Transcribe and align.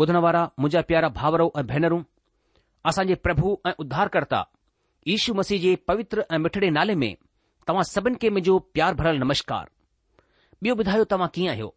ॿुधण 0.00 0.16
वारा 0.24 0.40
मुंहिंजा 0.60 0.80
प्यारा 0.88 1.08
भाउरो 1.18 1.44
ऐं 1.60 1.66
भेनरूं 1.66 2.00
असांजे 2.90 3.14
प्रभु 3.26 3.50
ऐं 3.68 3.72
उद्धारकर्ता 3.82 4.40
ईशू 5.14 5.32
मसीह 5.38 5.58
जे 5.62 5.74
पवित्र 5.88 6.24
ऐं 6.34 6.38
मिठड़े 6.44 6.68
नाले 6.78 6.94
में 7.02 7.14
तव्हां 7.68 7.84
सभिनि 7.92 8.16
खे 8.22 8.28
मुंहिंजो 8.34 8.58
प्यार 8.74 8.94
भरियल 9.00 9.18
नमस्कार 9.24 9.66
ॿियो 10.64 10.74
ॿुधायो 10.82 11.04
तव्हां 11.12 11.28
कीअं 11.34 11.50
आहियो 11.52 11.68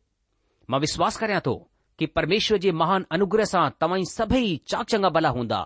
मां 0.73 0.79
विश्वास 0.85 1.17
करियां 1.21 1.41
थो 1.47 1.53
कि 1.99 2.05
परमेश्वर 2.17 2.57
जे 2.65 2.71
महान 2.83 3.05
अनुग्रह 3.17 3.45
सां 3.53 3.63
तव्हां 3.81 3.99
सभई 4.13 4.43
सभई 4.43 4.55
चाचंगा 4.75 5.09
भला 5.17 5.29
हूंदा 5.37 5.61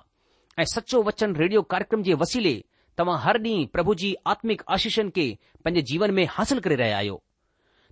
ऐं 0.60 0.66
सचो 0.76 1.04
वचन 1.12 1.36
रेडियो 1.44 1.62
कार्यक्रम 1.76 2.04
जे 2.10 2.14
वसीले 2.26 2.56
तव्हां 2.98 3.20
हर 3.28 3.42
ॾींहुं 3.52 3.66
प्रभु 3.76 3.96
जी 4.04 4.14
आत्मिक 4.36 4.64
आशीषनि 4.78 5.12
खे 5.18 5.28
पंहिंजे 5.66 5.88
जीवन 5.94 6.18
में 6.20 6.26
हासिल 6.38 6.60
करे 6.68 6.76
रहिया 6.84 6.98
आहियो 7.04 7.22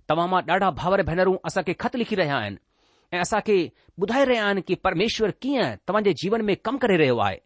तव्हां 0.08 0.28
मां 0.34 0.42
ॾाढा 0.56 0.70
भाउर 0.82 1.02
भेनरूं 1.12 1.36
असांखे 1.50 1.76
ख़त 1.84 1.96
लिखी 2.02 2.16
रहिया 2.22 2.38
आहिनि 2.44 2.63
ऐं 3.14 3.20
असांखे 3.20 3.56
ॿुधाए 4.02 4.24
रहिया 4.24 4.44
आहिनि 4.44 4.60
कि 4.68 4.74
परमेश्वर 4.84 5.30
कीअं 5.42 5.74
तव्हांजे 5.88 6.12
जीवन 6.22 6.40
में 6.44 6.54
कमु 6.64 6.78
करे 6.82 6.96
रहियो 6.96 7.16
आहे 7.24 7.36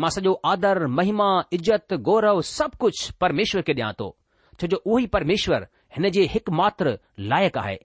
मां 0.00 0.10
सॼो 0.16 0.34
आदर 0.50 0.86
महिमा 0.98 1.28
इज़त 1.52 1.94
गौरव 2.08 2.40
सभु 2.50 2.76
कुझु 2.84 3.10
परमेश्वर 3.24 3.62
खे 3.66 3.72
ॾियां 3.78 3.92
थो 3.98 4.08
छोजो 4.60 4.76
उहो 4.84 4.98
ई 4.98 5.06
परमेश्वर 5.16 5.66
हिन 5.96 6.08
जे 6.16 6.22
हिकु 6.34 6.52
लाइक़ु 7.32 7.60
आहे 7.62 7.76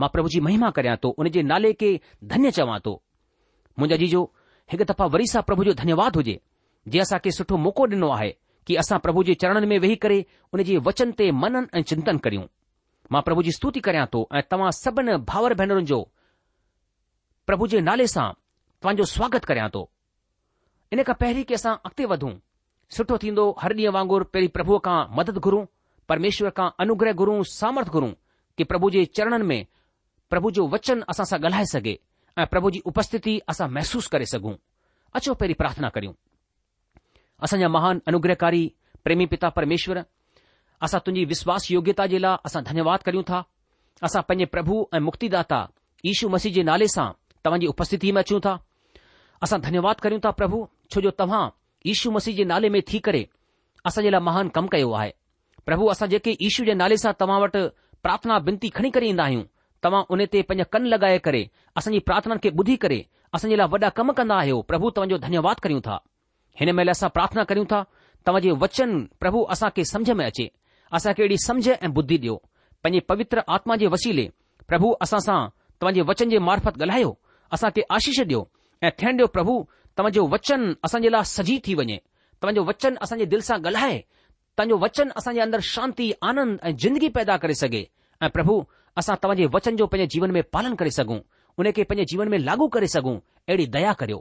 मां 0.00 0.08
प्रभु 0.16 0.28
जी 0.34 0.40
महिमा 0.48 0.70
करियां 0.78 0.96
थो 1.04 1.10
उन 1.22 1.28
जे 1.36 1.42
नाले 1.52 1.72
खे 1.82 1.90
धन्य 2.32 2.50
चवां 2.58 2.78
थो 2.86 2.94
मुंहिंजो 3.78 4.08
जी 4.12 4.20
हिकु 4.72 4.84
दफ़ा 4.92 5.06
वरी 5.16 5.26
सां 5.32 5.42
प्रभु 5.48 5.64
जो 5.70 5.74
धन्यवाद 5.82 6.16
हुजे 6.20 6.36
जीअं 6.92 7.06
असांखे 7.08 7.30
सुठो 7.38 7.56
मौको 7.68 7.86
ॾिनो 7.94 8.10
आहे 8.18 8.30
कि 8.66 8.76
असां 8.82 8.98
प्रभु 9.06 9.22
जे 9.30 9.34
चरणनि 9.46 9.66
में 9.72 9.78
वेही 9.86 9.96
करे 10.04 10.20
उन 10.54 10.62
जे 10.68 10.76
वचन 10.90 11.10
ते 11.20 11.30
मनन 11.44 11.66
ऐं 11.78 11.82
चिंतन 11.90 12.18
करियूं 12.28 12.44
मां 13.12 13.22
प्रभु 13.30 13.42
जी 13.48 13.56
स्तुति 13.60 13.80
करियां 13.88 14.06
थो 14.14 14.26
ऐं 14.38 14.42
तव्हां 14.50 14.70
सभिनि 14.82 15.16
भावर 15.32 15.54
भेनरुनि 15.62 15.86
जो 15.92 15.98
પ્રભુજી 17.46 17.80
નાલે 17.86 18.06
સા 18.14 18.34
તંજો 18.82 19.06
સ્વાગત 19.06 19.44
કરયા 19.48 19.70
તો 19.74 19.82
ઇને 20.92 21.02
કા 21.04 21.16
પહેલી 21.20 21.46
કેસા 21.48 21.78
અકતે 21.88 22.04
વધું 22.10 22.34
સઠો 22.94 23.16
થીંદો 23.22 23.44
હરડી 23.62 23.90
વાંગોર 23.96 24.24
પહેલી 24.32 24.52
પ્રભુ 24.56 24.74
કા 24.86 25.00
મદદ 25.16 25.38
ઘરૂ 25.46 25.66
પરમેશ્વર 26.08 26.50
કા 26.58 26.74
અનુગ્રહ 26.82 27.14
ઘરૂ 27.20 27.42
સામર્થ 27.58 27.90
ઘરૂ 27.94 28.14
કે 28.58 28.62
પ્રભુજી 28.70 29.06
ચરણન 29.14 29.46
મે 29.50 29.58
પ્રભુ 30.30 30.48
જો 30.56 30.62
વચન 30.72 31.00
અસા 31.12 31.24
સા 31.30 31.38
ગલહી 31.42 31.68
સકે 31.72 31.94
આ 32.38 32.46
પ્રભુજી 32.52 32.82
ઉપસ્થિતિ 32.90 33.34
અસા 33.52 33.68
મેહસૂસ 33.76 34.06
કરે 34.12 34.26
સગુ 34.32 34.52
અછો 35.16 35.32
પહેલી 35.38 35.54
પ્રાર્થના 35.60 35.94
કર્યું 35.94 36.16
અસા 37.44 37.68
મહાન 37.76 37.98
અનુગ્રહકારી 38.08 38.72
પ્રેમી 39.04 39.30
પિતા 39.32 39.54
પરમેશ્વર 39.56 39.98
અસા 40.86 41.00
તુની 41.06 41.28
વિશ્વાસ 41.32 41.64
યોગ્યતા 41.70 42.08
જીલા 42.12 42.40
અસા 42.46 42.62
ધન્યવાદ 42.66 43.02
કર્યું 43.06 43.24
થા 43.30 43.44
અસા 44.06 44.26
પજે 44.28 44.46
પ્રભુ 44.54 44.76
એ 44.96 44.98
મુક્તિદાતા 45.06 45.68
ઈશુ 46.08 46.26
મસીજ 46.32 46.58
નાલે 46.66 46.88
સા 46.96 47.10
तव्हांजी 47.46 47.66
उपस्थिति 47.66 48.10
में 48.12 48.20
अचूं 48.20 48.38
था 48.44 48.52
असां 49.42 49.60
धन्यवाद 49.60 50.00
करियूं 50.02 50.20
था 50.24 50.30
प्रभु 50.40 50.58
छो 50.90 51.00
जो 51.00 51.10
तव्हां 51.20 51.42
ईशू 51.90 52.10
मसीह 52.10 52.34
जे 52.36 52.44
नाले 52.52 52.68
में 52.76 52.80
थी 52.92 52.98
करे 53.08 53.20
असां 53.86 54.02
जे 54.04 54.10
लाइ 54.10 54.20
महान 54.28 54.48
कमु 54.56 54.68
कयो 54.72 54.92
आहे 55.00 55.12
प्रभु 55.66 55.86
असां 55.92 56.08
जेके 56.14 56.36
ईशू 56.48 56.64
जे 56.68 56.74
नाले 56.80 56.96
सां 57.02 57.12
तव्हां 57.20 57.40
वटि 57.42 57.60
प्रार्थना 58.02 58.36
विनती 58.46 58.68
खणी 58.78 58.90
करे 58.96 59.08
ईंदा 59.12 59.24
आहियूं 59.24 59.42
तव्हां 59.86 60.02
उन 60.14 60.24
ते 60.32 60.42
पंहिंजा 60.48 60.64
कन 60.74 60.86
लॻाए 60.92 61.18
करे 61.26 61.42
असांजी 61.78 61.98
प्रार्थना 62.08 62.34
खे 62.42 62.50
ॿुधी 62.60 62.76
करे 62.84 62.98
असांजे 63.34 63.56
लाइ 63.60 63.68
वॾा 63.76 63.88
कम 63.98 64.10
कंदा 64.18 64.36
आहियो 64.42 64.60
प्रभु 64.70 64.90
तव्हांजो 64.96 65.18
धन्यवाद 65.26 65.58
करियूं 65.66 65.80
था 65.86 65.96
हिन 66.60 66.70
महिल 66.78 66.90
असां 66.94 67.08
प्रार्थना 67.18 67.44
करियूं 67.50 67.66
था 67.72 67.80
तव्हां 68.26 68.40
जे 68.46 68.52
वचन 68.64 68.98
प्रभु 69.22 69.42
असां 69.56 69.70
खे 69.76 69.84
सम्झ 69.92 70.10
में 70.20 70.24
अचे 70.26 70.50
असां 70.98 71.12
खे 71.18 71.22
अहिड़ी 71.22 71.38
समझ 71.46 71.68
ऐं 71.76 71.92
बुद्धी 71.98 72.18
ॾियो 72.24 72.34
पंहिंजे 72.84 73.00
पवित्र 73.12 73.42
आत्मा 73.58 73.76
जे 73.84 73.92
वसीले 73.96 74.28
प्रभु 74.72 74.90
असां 75.06 75.20
सां 75.28 75.38
तव्हांजे 75.80 76.02
वचन 76.12 76.28
जे 76.34 76.38
मार्फत 76.50 76.80
ॻाल्हायो 76.82 77.14
असां 77.54 77.70
खे 77.74 77.82
आशीष 77.96 78.20
ॾियो 78.20 78.42
ऐं 78.82 78.90
थियणु 79.00 79.12
ॾियो 79.16 79.26
प्रभु 79.36 79.54
तव्हांजो 79.98 80.26
वचन 80.32 80.72
असांजे 80.84 81.10
लाइ 81.12 81.24
सजी 81.34 81.58
थी 81.66 81.74
वञे 81.74 81.96
तव्हांजो 82.42 82.64
वचन 82.68 82.94
असांजे 83.02 83.24
दिलि 83.32 83.42
सां 83.42 83.58
ॻाल्हाए 83.66 83.98
तव्हांजो 84.00 84.76
वचन 84.84 85.08
असांजे 85.16 85.40
अंदरि 85.40 85.62
शांती 85.74 86.10
आनंद 86.28 86.56
ऐं 86.66 86.74
जिंदगी 86.82 87.08
पैदा 87.16 87.36
करे 87.42 87.54
सघे 87.62 87.84
ऐं 88.22 88.28
प्रभु 88.36 88.62
असां 89.00 89.14
तव्हांजे 89.22 89.46
वचन 89.54 89.76
जो 89.76 89.86
पंहिंजे 89.86 90.08
जीवन 90.14 90.30
में 90.36 90.42
पालन 90.52 90.74
करे 90.80 90.90
सघूं 90.98 91.18
उन 91.58 91.70
खे 91.76 91.82
पंहिंजे 91.88 92.04
जीवन 92.12 92.28
में 92.28 92.38
लागू 92.44 92.66
करे 92.76 92.86
सघूं 92.96 93.16
अहिड़ी 93.48 93.66
दया 93.76 93.92
करियो 94.00 94.20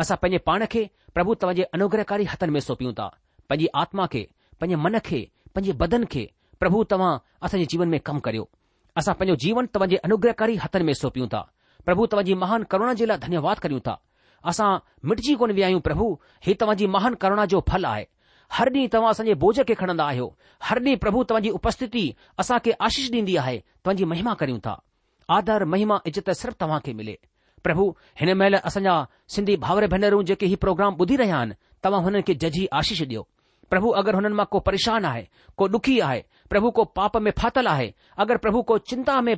असां 0.00 0.16
पंहिंजे 0.22 0.38
पाण 0.46 0.64
खे 0.70 0.86
प्रभु 1.14 1.34
तव्हांजे 1.42 1.62
अनुग्रहकारी 1.76 2.24
हथनि 2.32 2.52
में 2.52 2.60
सौंपियूं 2.60 2.92
था 2.98 3.08
पंहिंजी 3.48 3.66
आत्मा 3.82 4.06
खे 4.12 4.26
पंहिंजे 4.60 4.82
मन 4.84 4.98
खे 5.04 5.20
पंहिंजे 5.54 5.72
बदन 5.84 6.04
खे 6.12 6.24
प्रभु 6.60 6.84
तव्हां 6.90 7.16
असांजे 7.46 7.66
जीवन 7.72 7.88
में 7.94 8.00
कमु 8.08 8.20
करियो 8.26 8.48
असां 9.00 9.14
पंहिंजो 9.18 9.36
जीवन 9.44 9.66
तव्हांजे 9.74 9.96
अनुग्रहकारी 10.08 10.56
हथनि 10.64 10.84
में 10.90 10.94
सौंपियूं 11.02 11.28
था 11.34 11.42
प्रभु 11.86 12.04
तव्हांजी 12.12 12.34
महान 12.34 12.62
करुणा 12.70 12.92
जे 13.00 13.06
लाइ 13.06 13.18
धन्यवाद 13.24 13.58
करियूं 13.64 13.80
था 13.86 13.92
असां 14.50 14.68
मिटिजी 15.08 15.34
कोन 15.40 15.50
विया 15.58 15.66
आहियूं 15.66 15.80
प्रभु 15.88 16.06
ही 16.46 16.54
तव्हांजी 16.60 16.86
महान 16.94 17.14
करुणा 17.24 17.44
जो 17.52 17.60
फल 17.68 17.84
आहे 17.90 18.04
हर 18.56 18.68
ॾींहुं 18.74 18.88
तव्हां 18.94 19.10
असांजे 19.10 19.34
बोझ 19.42 19.58
खे 19.68 19.74
खणंदा 19.78 20.04
आहियो 20.04 20.26
हर 20.70 20.78
ॾींहुं 20.86 20.98
प्रभु 21.04 21.22
तव्हांजी 21.30 21.50
उपस्थिती 21.58 22.02
असांखे 22.38 22.72
आशीष 22.88 23.10
ॾींदी 23.12 23.36
आहे 23.36 23.56
तव्हांजी 23.58 24.04
महिमा 24.12 24.34
करियूं 24.42 24.58
था 24.66 24.74
आदर 25.36 25.64
महिमा 25.74 25.96
इज़त 26.10 26.30
सिर्फ़ु 26.40 26.60
तव्हांखे 26.60 26.92
मिले 27.00 27.14
प्रभु 27.64 27.88
हिन 28.20 28.32
महिल 28.38 28.54
असांजा 28.64 29.02
सिंधी 29.34 29.56
भावर 29.66 29.86
भेनरूं 29.94 30.22
जेके 30.30 30.46
ही 30.50 30.54
प्रोग्राम 30.66 30.96
ॿुधी 31.00 31.16
रहिया 31.22 31.36
आहिनि 31.36 31.54
तव्हां 31.84 32.02
हुननि 32.04 32.20
खे 32.26 32.34
जजी 32.42 32.66
आशीष 32.80 33.02
ॾियो 33.02 33.26
प्रभु 33.70 33.88
अगरि 34.00 34.14
हुननि 34.16 34.34
मां 34.38 34.46
को 34.50 34.58
परेशान 34.66 35.04
आहे 35.04 35.24
को 35.58 35.66
ॾुखी 35.76 35.98
आहे 36.08 36.20
प्रभु 36.50 36.70
को 36.74 36.84
पाप 36.98 37.16
में 37.26 37.30
फाथल 37.38 37.66
आहे 37.66 37.92
अगरि 38.24 38.36
प्रभु 38.42 38.62
को 38.68 38.78
चिंता 38.90 39.20
में 39.28 39.34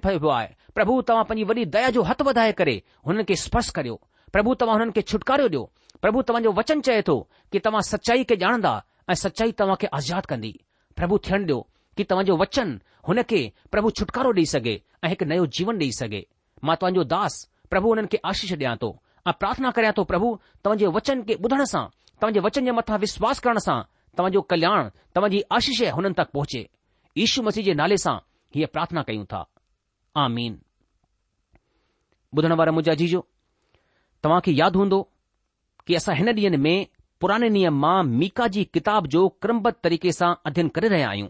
પ્રભુ 0.78 1.02
તમ 1.02 1.18
અપની 1.24 1.46
વડી 1.50 1.68
દયા 1.74 1.92
જો 1.94 2.00
હાથ 2.08 2.22
વધાય 2.30 2.54
કરે 2.58 2.74
હનકે 3.10 3.34
સ્પસ્થ 3.44 3.70
કર્યો 3.76 3.96
પ્રભુ 4.34 4.50
તમ 4.62 4.70
હનકે 4.78 5.02
છુટકારો 5.10 5.46
દયો 5.54 5.64
પ્રભુ 6.04 6.18
તમ 6.26 6.38
જો 6.46 6.50
વચન 6.58 6.80
છે 6.86 7.02
તો 7.08 7.16
કે 7.50 7.58
તમ 7.64 7.76
સચ્ચાઈ 7.90 8.24
કે 8.28 8.34
જાણદા 8.42 8.78
એ 9.10 9.14
સચ્ચાઈ 9.22 9.52
તમ 9.58 9.70
કે 9.82 9.86
આઝાદ 9.90 10.26
કરદી 10.30 10.56
પ્રભુ 10.96 11.14
થણ 11.24 11.42
દયો 11.50 11.60
કે 11.98 12.02
તમ 12.10 12.20
જો 12.28 12.34
વચન 12.42 12.70
હનકે 13.10 13.40
પ્રભુ 13.74 13.88
છુટકારો 13.96 14.30
લઈ 14.38 14.46
સકે 14.52 14.74
એક 15.12 15.20
નયો 15.30 15.46
જીવન 15.54 15.76
લઈ 15.82 15.92
સકે 15.98 16.20
માતવા 16.66 16.92
જો 16.96 17.02
દાસ 17.14 17.34
પ્રભુ 17.70 17.88
હનકે 17.98 18.16
આશીષ 18.22 18.54
દયા 18.60 18.78
તો 18.82 18.90
આ 19.28 19.34
પ્રાર્થના 19.40 19.74
કરયા 19.76 19.96
તો 19.98 20.02
પ્રભુ 20.10 20.28
તમજે 20.62 20.86
વચન 20.94 21.20
કે 21.28 21.34
બધણ 21.42 21.66
સા 21.74 21.90
તમજે 22.20 22.40
વચન 22.46 22.64
મે 22.70 22.76
મથા 22.78 23.02
વિશ્વાસ 23.04 23.38
કરણ 23.42 23.58
સા 23.68 23.80
તમ 24.16 24.26
જો 24.34 24.40
કલ્યાણ 24.50 24.92
તમજી 25.14 25.42
આશીષ 25.54 25.90
હનન 25.96 26.14
તક 26.18 26.28
પહોંચે 26.34 26.62
ઈશુ 27.22 27.40
મસીજે 27.46 27.72
નાલે 27.78 27.96
સા 28.04 28.18
યે 28.58 28.70
પ્રાર્થના 28.74 29.04
કયુ 29.06 29.26
થા 29.32 29.46
આમીન 30.22 30.54
ॿुधण 32.36 32.52
वारा 32.58 32.72
मुंहिंजा 32.72 32.94
जी 33.02 33.06
तव्हां 34.24 34.40
खे 34.46 34.52
यादि 34.52 34.78
हूंदो 34.78 34.96
कि 35.86 35.94
असां 35.98 36.14
हिन 36.16 36.28
ॾींहनि 36.38 36.56
में 36.56 36.86
पुराने 37.20 37.48
नियम 37.54 37.74
मां 37.84 37.96
मीका 38.22 38.46
जी 38.56 38.64
किताब 38.76 39.06
जो 39.14 39.22
क्रमबद्ध 39.44 39.74
तरीक़े 39.86 40.12
सां 40.16 40.32
अध्यन 40.50 40.68
करे 40.78 40.88
रहिया 40.92 41.08
आहियूं 41.12 41.28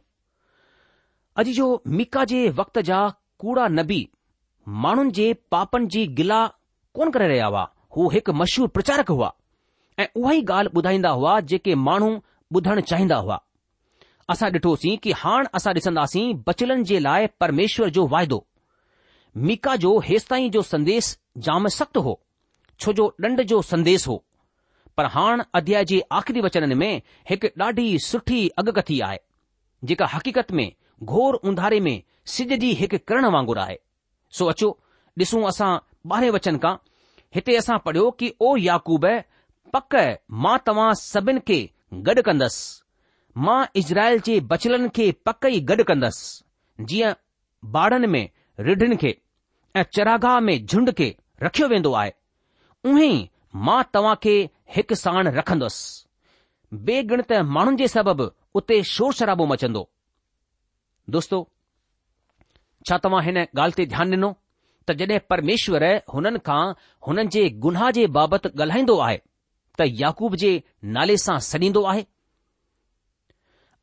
अॼु 1.43 1.53
जो 1.59 1.67
मीका 2.01 2.25
जे 2.33 2.41
वक़्त 2.61 2.79
जा 2.91 3.01
कूड़ा 3.45 3.69
नबी 3.79 4.01
माण्हुनि 4.87 5.11
जे 5.19 5.29
पापनि 5.57 5.87
जी 5.97 6.07
गिला 6.21 6.41
कोन 6.99 7.11
करे 7.19 7.29
रहिया 7.35 7.47
हुआ 7.53 7.63
हू 7.97 8.09
हिकु 8.15 8.33
मशहूरु 8.41 8.73
प्रचारक 8.79 9.11
हुआ 9.17 9.31
ऐं 9.99 10.07
उहा 10.23 10.33
ई 10.41 10.45
ॻाल्हि 10.51 10.77
ॿुधाईंदा 10.81 11.11
हुआ 11.21 11.39
जेके 11.53 11.75
माण्हू 11.87 12.11
ॿुधण 12.59 12.81
चाहींदा 12.93 13.17
हुआ 13.27 13.39
असां 14.35 14.51
ॾिठोसीं 14.59 14.97
कि 15.07 15.13
हाणे 15.25 15.55
असां 15.61 15.75
ॾिसंदासीं 15.81 16.27
बचलनि 16.51 16.85
जे 16.93 16.99
लाइ 17.09 17.27
परमेश्वर 17.45 17.97
जो 18.01 18.07
वाइदो 18.17 18.45
मीका 19.39 19.75
जो 19.83 19.99
हे 20.05 20.19
जो 20.55 20.63
संदेश 20.69 21.17
जाम 21.47 21.67
सख़्तु 21.79 22.01
हो 22.07 22.19
छोजो 22.81 23.05
ॾंड 23.27 23.43
जो 23.51 23.61
संदेश 23.71 24.07
हो 24.09 24.17
पर 24.97 25.07
हाणे 25.17 25.45
अध्याय 25.59 25.85
जे 25.91 26.01
आख़िरी 26.19 26.41
वचननि 26.41 26.75
में 26.81 26.91
हिकु 27.31 27.49
ॾाढी 27.65 27.99
सुठी 28.07 28.41
अॻकथी 28.63 28.99
आहे 29.09 29.19
जेका 29.91 30.07
हक़ीक़त 30.15 30.51
में 30.61 30.69
घोर 31.03 31.35
उंधारे 31.51 31.79
में 31.87 31.97
सिज 32.35 32.53
जी 32.65 32.73
हिकु 32.81 32.99
किरण 33.09 33.27
वांगुरु 33.35 33.61
आहे 33.61 33.77
सो 34.39 34.47
अचो 34.55 34.71
डि॒सूं 35.19 35.43
असां 35.53 35.71
ॿारहें 36.15 36.31
वचन 36.39 36.59
खां 36.65 36.75
हिते 37.35 37.57
असां 37.57 37.79
पढ़ियो 37.87 38.11
की 38.23 38.33
ओ 38.43 38.57
याकूब 38.65 39.07
पक 39.77 39.99
मां 40.47 40.57
तव्हां 40.67 40.89
सभिनि 41.03 41.41
खे 41.53 41.61
गॾु 42.11 42.23
कंदुसि 42.31 43.43
मां 43.47 43.59
इज़राइल 43.85 44.21
जे 44.31 44.39
बचलन 44.55 44.89
खे 44.99 45.11
पक 45.31 45.51
ई 45.53 45.61
गॾु 45.73 45.97
जीअं 46.91 48.13
में 48.15 48.23
खे 49.05 49.17
ऐं 49.77 49.83
चरागाह 49.93 50.39
में 50.41 50.65
झुंड 50.65 50.91
खे 50.99 51.15
रखियो 51.43 51.69
वेंदो 51.69 51.93
आहे 51.95 52.13
उहे 52.91 53.11
मां 53.67 53.83
तव्हां 53.95 54.15
खे 54.23 54.37
हिकु 54.77 54.95
साणु 55.01 55.31
रखन्दुसि 55.39 56.77
बेगिणत 56.89 57.33
माण्हुनि 57.57 57.77
जे 57.83 57.89
सबबि 57.93 58.29
उते 58.61 58.83
शोर 58.95 59.13
शराबो 59.21 59.47
मचंदो 59.53 59.89
दोस्तो 61.17 61.47
छा 62.89 62.99
तव्हां 63.05 63.23
हिन 63.27 63.37
ॻाल्हि 63.43 63.77
ते 63.81 63.87
ध्यानु 63.95 64.11
ॾिनो 64.17 64.33
त 64.89 64.93
जड॒ 65.01 65.19
परमेश्वर 65.33 65.85
हुननि 66.15 66.39
खां 66.49 66.63
हुननि 67.09 67.27
जे 67.37 67.45
गुनाह 67.67 67.91
जे 67.99 68.07
बाबति 68.19 68.49
ॻाल्हाईंदो 68.63 68.99
आहे 69.09 69.19
त 69.81 69.91
याकूब 70.03 70.35
जे 70.45 70.53
नाले 70.99 71.17
सां 71.25 71.39
सॾींदो 71.51 71.83
आहे 71.93 72.05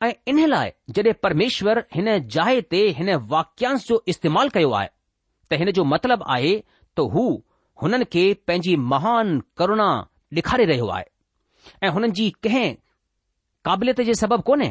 ऐं 0.06 0.12
इन 0.34 0.46
लाइ 0.56 0.72
जड॒हिं 0.96 1.14
परमेश्वर 1.26 1.84
हिन 1.98 2.08
जाइ 2.38 2.62
ते 2.76 2.82
हिन 3.02 3.16
वाक्यांश 3.36 3.88
जो 3.92 4.04
इस्तेमालु 4.14 4.50
कयो 4.58 4.72
आहे 4.80 4.90
त 5.50 5.54
हिन 5.60 5.72
जो 5.78 5.84
मतिलबु 5.94 6.26
आहे 6.36 6.54
त 6.62 7.00
हू 7.14 7.24
हुननि 7.82 8.06
खे 8.14 8.24
पंहिंजी 8.48 8.76
महान 8.94 9.26
करुणा 9.58 9.90
ॾेखारे 10.38 10.66
रहियो 10.72 10.88
आहे 10.98 11.06
ऐं 11.86 11.90
हुननि 11.96 12.12
जी 12.18 12.30
कंहिं 12.46 12.74
क़ाबिलियत 13.68 14.02
जे 14.10 14.14
सबबु 14.22 14.44
कोन्हे 14.50 14.70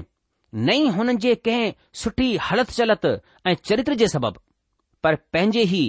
नई 0.69 0.89
हुननि 0.97 1.15
जे 1.25 1.35
कंहिं 1.47 1.73
सुठी 2.03 2.29
हलत 2.47 2.71
चलत 2.79 3.05
ऐं 3.49 3.55
चरित्र 3.69 3.95
जे 4.03 4.09
सबबि 4.15 4.41
पर 5.05 5.15
पंहिंजे 5.35 5.63
ई 5.81 5.85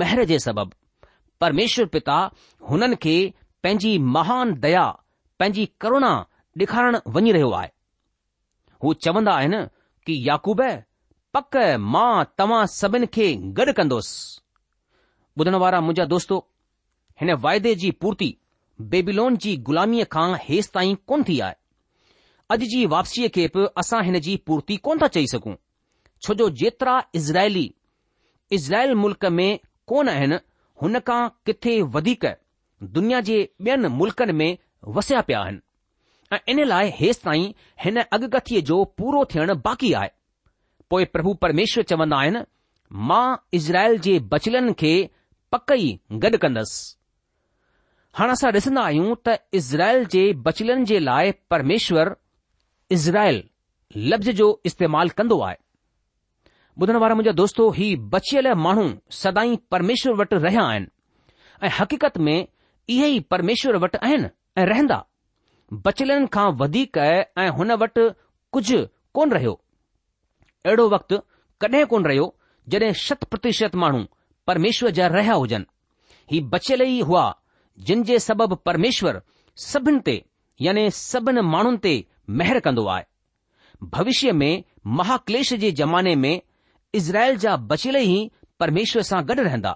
महर 0.00 0.24
जे 0.32 0.38
सबबि 0.46 0.76
परमेश्वर 1.40 1.86
पिता 1.94 2.18
हुननि 2.70 2.96
खे 3.04 3.16
पंहिंजी 3.62 3.92
महान 4.16 4.54
दया 4.66 4.84
पंहिंजी 5.38 5.64
करुणा 5.84 6.12
ॾेखारणु 6.60 6.98
वञी 7.14 7.32
रहियो 7.38 7.50
आहे 7.60 7.68
हू 8.84 8.92
चवन्दा 9.04 9.32
आहिनि 9.42 9.60
कि 10.06 10.14
याकूब 10.28 10.60
पक 11.36 11.56
मां 11.92 12.24
तव्हां 12.38 12.64
सभिनि 12.70 13.06
खे 13.14 13.26
गॾु 13.58 13.72
कन्दोसि 13.76 14.40
ॿुधण 15.40 15.54
वारा 15.62 15.78
मुंहिंजा 15.80 16.04
दोस्तो 16.10 16.36
हिन 17.20 17.32
वायदे 17.44 17.74
जी 17.82 17.90
पूर्ती 18.04 18.28
बेबिलोन 18.94 19.36
जी 19.44 19.54
ग़ुलामीअ 19.68 20.04
खां 20.14 20.26
हेसिताईं 20.42 20.94
कोन 21.12 21.24
थी 21.28 21.38
आहे 21.46 21.54
अॼु 22.56 22.68
जी 22.72 22.82
वापसीअ 22.94 23.28
खे 23.36 23.46
बि 23.54 23.64
असां 23.84 24.02
हिन 24.08 24.18
जी 24.26 24.36
पूर्ती 24.50 24.76
कोन 24.88 24.98
था 25.02 25.08
चई 25.16 25.26
सघूं 25.32 25.54
छो 26.26 26.34
जो 26.42 26.48
जेतिरा 26.64 26.96
इज़राइली 27.20 27.64
इज़राइल 28.58 28.94
मुल्क 29.04 29.24
में 29.38 29.48
कोन 29.92 30.08
आहिनि 30.16 30.38
हुन 30.82 30.98
खां 31.08 31.20
किथे 31.50 31.80
वधीक 31.96 32.26
दुनिया 32.98 33.20
जे 33.30 33.38
ॿियनि 33.68 33.94
मुल्क़नि 34.02 34.32
में 34.42 34.48
वसिया 35.00 35.20
पिया 35.30 35.40
आहिनि 35.46 35.68
ऐं 36.36 36.40
इन 36.56 36.64
लाइ 36.74 36.90
हेसि 37.00 37.20
ताईं 37.24 37.52
हिन 37.86 38.00
अॻकथीअ 38.04 38.60
जो 38.72 38.84
पूरो 39.00 39.24
थियण 39.34 39.54
बाक़ी 39.68 39.92
आहे 40.02 40.10
पोइ 40.92 41.04
प्रभु 41.12 41.32
परमेश्वर 41.42 41.82
चवंदा 41.90 42.16
आहिनि 42.22 42.40
मां 43.08 43.26
इज़राइल 43.58 43.98
जे 44.06 44.18
बचलनि 44.32 44.72
खे 44.80 44.90
पक 45.52 45.70
ई 45.72 45.86
गॾु 46.24 46.38
कंदसि 46.42 46.80
हाणे 48.18 48.32
असां 48.36 48.50
ॾिसंदा 48.60 48.82
आहियूं 48.88 49.14
त 49.28 49.36
इज़राइल 49.60 50.04
जे 50.14 50.24
बचलनि 50.48 50.84
जे 50.90 50.98
लाइ 51.06 51.30
परमेश्वर 51.54 52.10
इज़राइल 52.98 53.38
लफ़्ज़ 54.12 54.30
जो 54.42 54.50
इस्तेमालु 54.72 55.16
कंदो 55.22 55.40
आहे 55.48 55.56
ॿुधण 56.82 56.96
वारा 57.06 57.14
मुंहिंजा 57.20 57.32
दोस्तो 57.40 57.62
ही 57.80 57.86
बचियल 58.16 58.46
माण्हू 58.66 58.84
सदाई 59.22 59.56
परमेश्वर 59.76 60.12
वटि 60.22 60.36
रहिया 60.48 60.62
आहिनि 60.74 60.92
ऐं 61.66 61.70
हक़ीक़त 61.80 62.18
में 62.28 62.36
इहे 62.92 63.08
ई 63.16 63.26
परमेश्वर 63.32 63.76
वटि 63.88 63.98
आहिनि 64.12 64.28
ऐं 64.60 64.66
रहंदा 64.74 64.98
बचलनि 65.90 66.26
खां 66.38 66.46
वधीक 66.66 66.98
ऐं 67.08 67.48
हुन 67.62 67.72
वटि 67.86 68.06
कुझु 68.56 68.78
कोन 69.16 69.32
रहियो 69.38 69.58
अहिड़ो 70.66 70.88
वक़्तु 70.90 71.16
कॾहिं 71.62 71.84
कोन 71.92 72.04
रहियो 72.04 72.26
जॾहिं 72.72 72.92
शत 73.04 73.24
प्रतिशत 73.30 73.74
माण्हू 73.84 74.02
परमेश्वर 74.46 74.90
जा 74.98 75.06
रहिया 75.14 75.34
हुजनि 75.42 75.64
ही 76.32 76.40
बचियल 76.52 76.82
ई 76.82 77.00
हुआ 77.08 77.24
जिन 77.88 78.02
जे 78.10 78.18
सबबि 78.28 78.56
परमेश्वर 78.68 79.20
सभिनि 79.64 80.00
ते 80.08 80.14
याने 80.66 80.84
सभिनि 80.98 81.40
माण्हुनि 81.54 81.78
ते 81.86 81.94
महिर 82.40 82.60
कंदो 82.66 82.86
आहे 82.94 83.88
भविष्य 83.96 84.32
में 84.42 84.52
महाक्लेश 85.00 85.52
जे 85.64 85.70
ज़माने 85.80 86.14
में 86.24 86.34
इज़राइल 87.00 87.36
जा 87.46 87.56
बचियल 87.72 87.96
ई 88.02 88.16
परमेश्वर 88.60 89.02
सां 89.10 89.22
गॾु 89.30 89.40
रहंदा 89.48 89.72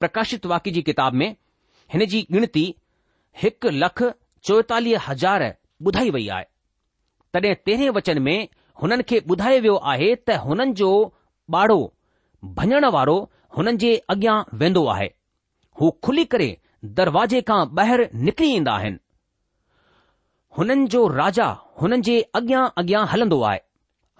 प्रकाशित 0.00 0.46
वाक्य 0.52 0.70
जी 0.76 0.82
किताब 0.90 1.14
में 1.22 1.28
हिन 1.94 2.04
जी 2.14 2.26
गणती 2.32 2.64
हिकु 3.42 3.76
लख 3.84 4.02
चोएतालीह 4.48 5.10
हज़ार 5.10 5.52
ॿुधाई 5.88 6.10
वई 6.16 6.26
आहे 6.34 6.44
तॾहिं 7.34 7.54
तेरहें 7.66 7.90
वचन 7.94 8.18
में 8.26 8.36
हुननि 8.82 9.02
खे 9.08 9.18
ॿुधायो 9.30 9.60
वियो 9.64 9.76
आहे 9.90 10.14
त 10.28 10.36
हुननि 10.44 10.72
जो 10.80 10.88
पाड़ो 11.52 11.78
भञण 12.58 12.84
वारो 12.94 13.16
हुननि 13.56 13.76
जे 13.82 13.92
अॻियां 14.14 14.36
वेंदो 14.60 14.84
आहे 14.94 15.06
हू 15.80 15.90
खुली 16.04 16.24
करे 16.32 16.48
दरवाजे 16.98 17.40
खां 17.50 17.60
ॿाहिरि 17.80 18.06
निकिरी 18.26 18.48
ईंदा 18.56 18.72
आहिनि 18.78 18.98
हुननि 20.58 20.86
जो 20.94 21.06
राजा 21.20 21.46
हुननि 21.80 22.00
जे 22.08 22.20
अॻियां 22.40 22.64
अॻियां 22.82 23.04
हलंदो 23.12 23.40
आहे 23.50 23.60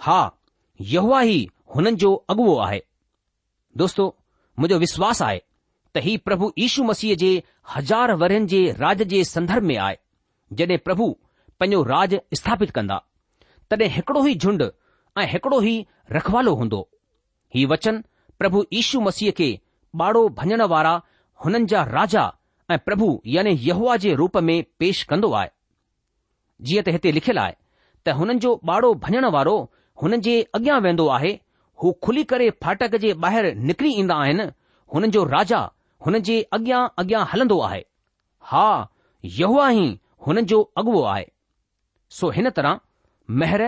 हा 0.07 0.19
यहवा 0.95 1.21
हुननि 1.75 1.93
जो 2.03 2.15
अॻुओ 2.35 2.57
आहे 2.67 2.81
दोस्तो 3.83 4.07
मुंहिंजो 4.59 4.79
विश्वास 4.87 5.23
आहे 5.31 5.41
त 5.97 6.03
हीउ 6.07 6.19
प्रभु 6.29 6.53
यीशु 6.59 6.85
मसीह 6.91 7.15
जे 7.25 7.31
हज़ार 7.75 8.13
वर्नि 8.23 8.47
जे 8.55 8.61
राज 8.85 9.03
जे 9.15 9.25
संदर्भ 9.35 9.63
में 9.73 9.77
आहे 9.89 9.97
जडे॒ 10.61 10.79
प्रभु 10.89 11.11
पंहिंजो 11.61 11.83
राज 11.91 12.15
स्थापित 12.41 12.71
कंदा 12.79 13.01
तॾहिं 13.71 13.89
हिकड़ो 13.97 14.23
ई 14.29 14.35
झुंड 14.43 14.61
ऐं 15.19 15.27
हिकड़ो 15.33 15.59
ई 15.63 15.75
रखवालो 16.17 16.53
हूंदो 16.61 16.81
हीउ 17.55 17.69
वचन 17.73 18.03
प्रभु 18.39 18.59
ईशू 18.81 19.01
मसीह 19.07 19.31
खे 19.41 19.49
ॿाड़ो 20.01 20.23
भञण 20.41 20.63
वारा 20.73 20.95
हुननि 21.45 21.67
जा 21.73 21.83
राजा 21.99 22.25
ऐं 22.71 22.79
प्रभु 22.89 23.09
यहुआ 23.69 23.97
जे 24.05 24.15
रूप 24.21 24.37
में 24.49 24.57
पेश 24.79 25.03
कंदो 25.13 25.31
आहे 25.41 25.51
जीअं 26.69 26.83
त 26.89 26.95
हिते 26.97 27.13
लिखियलु 27.19 27.41
आहे 27.41 27.55
त 28.07 28.17
हुननि 28.21 28.39
जो 28.45 28.53
ॿाड़ो 28.71 28.93
भञण 29.07 29.25
वारो 29.37 29.57
हुननि 30.03 30.19
जे 30.27 30.35
अॻियां 30.59 30.81
वेंदो 30.87 31.07
आहे 31.19 31.33
हू 31.83 31.93
खुली 32.05 32.25
करे 32.33 32.49
फाटक 32.63 32.97
जे 33.05 33.13
ॿाहिरि 33.29 33.53
निकिरी 33.71 33.93
ईंदा 34.03 34.17
आहिनि 34.25 34.47
हुननि 34.95 35.09
जो 35.17 35.25
राजा 35.35 35.61
हुननि 36.07 36.21
जे 36.29 36.41
अॻियां 36.59 36.87
अॻियां 37.03 37.25
हलंदो 37.33 37.61
आहे 37.69 37.83
हा 38.51 38.67
यहुआ 39.41 39.71
ई 39.83 39.87
हुननि 40.27 40.43
जो 40.55 40.61
अॻुवो 40.83 41.03
आहे 41.15 41.25
सो 42.19 42.31
हिन 42.39 42.51
तरह 42.59 42.79
महर 43.31 43.63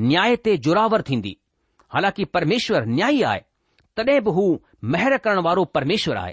न्याय 0.00 0.36
ते 0.44 0.56
जुरावर 0.64 1.02
थींदी 1.08 1.34
हालांकि 1.94 2.24
परमेश्वर 2.34 2.84
न्याय 2.86 3.22
आहे 3.24 3.40
तॾहिं 3.98 4.22
बि 4.24 4.30
हू 4.34 4.56
महर 4.92 5.16
करण 5.24 5.38
वारो 5.44 5.64
परमेश्वर 5.74 6.16
आहे 6.16 6.32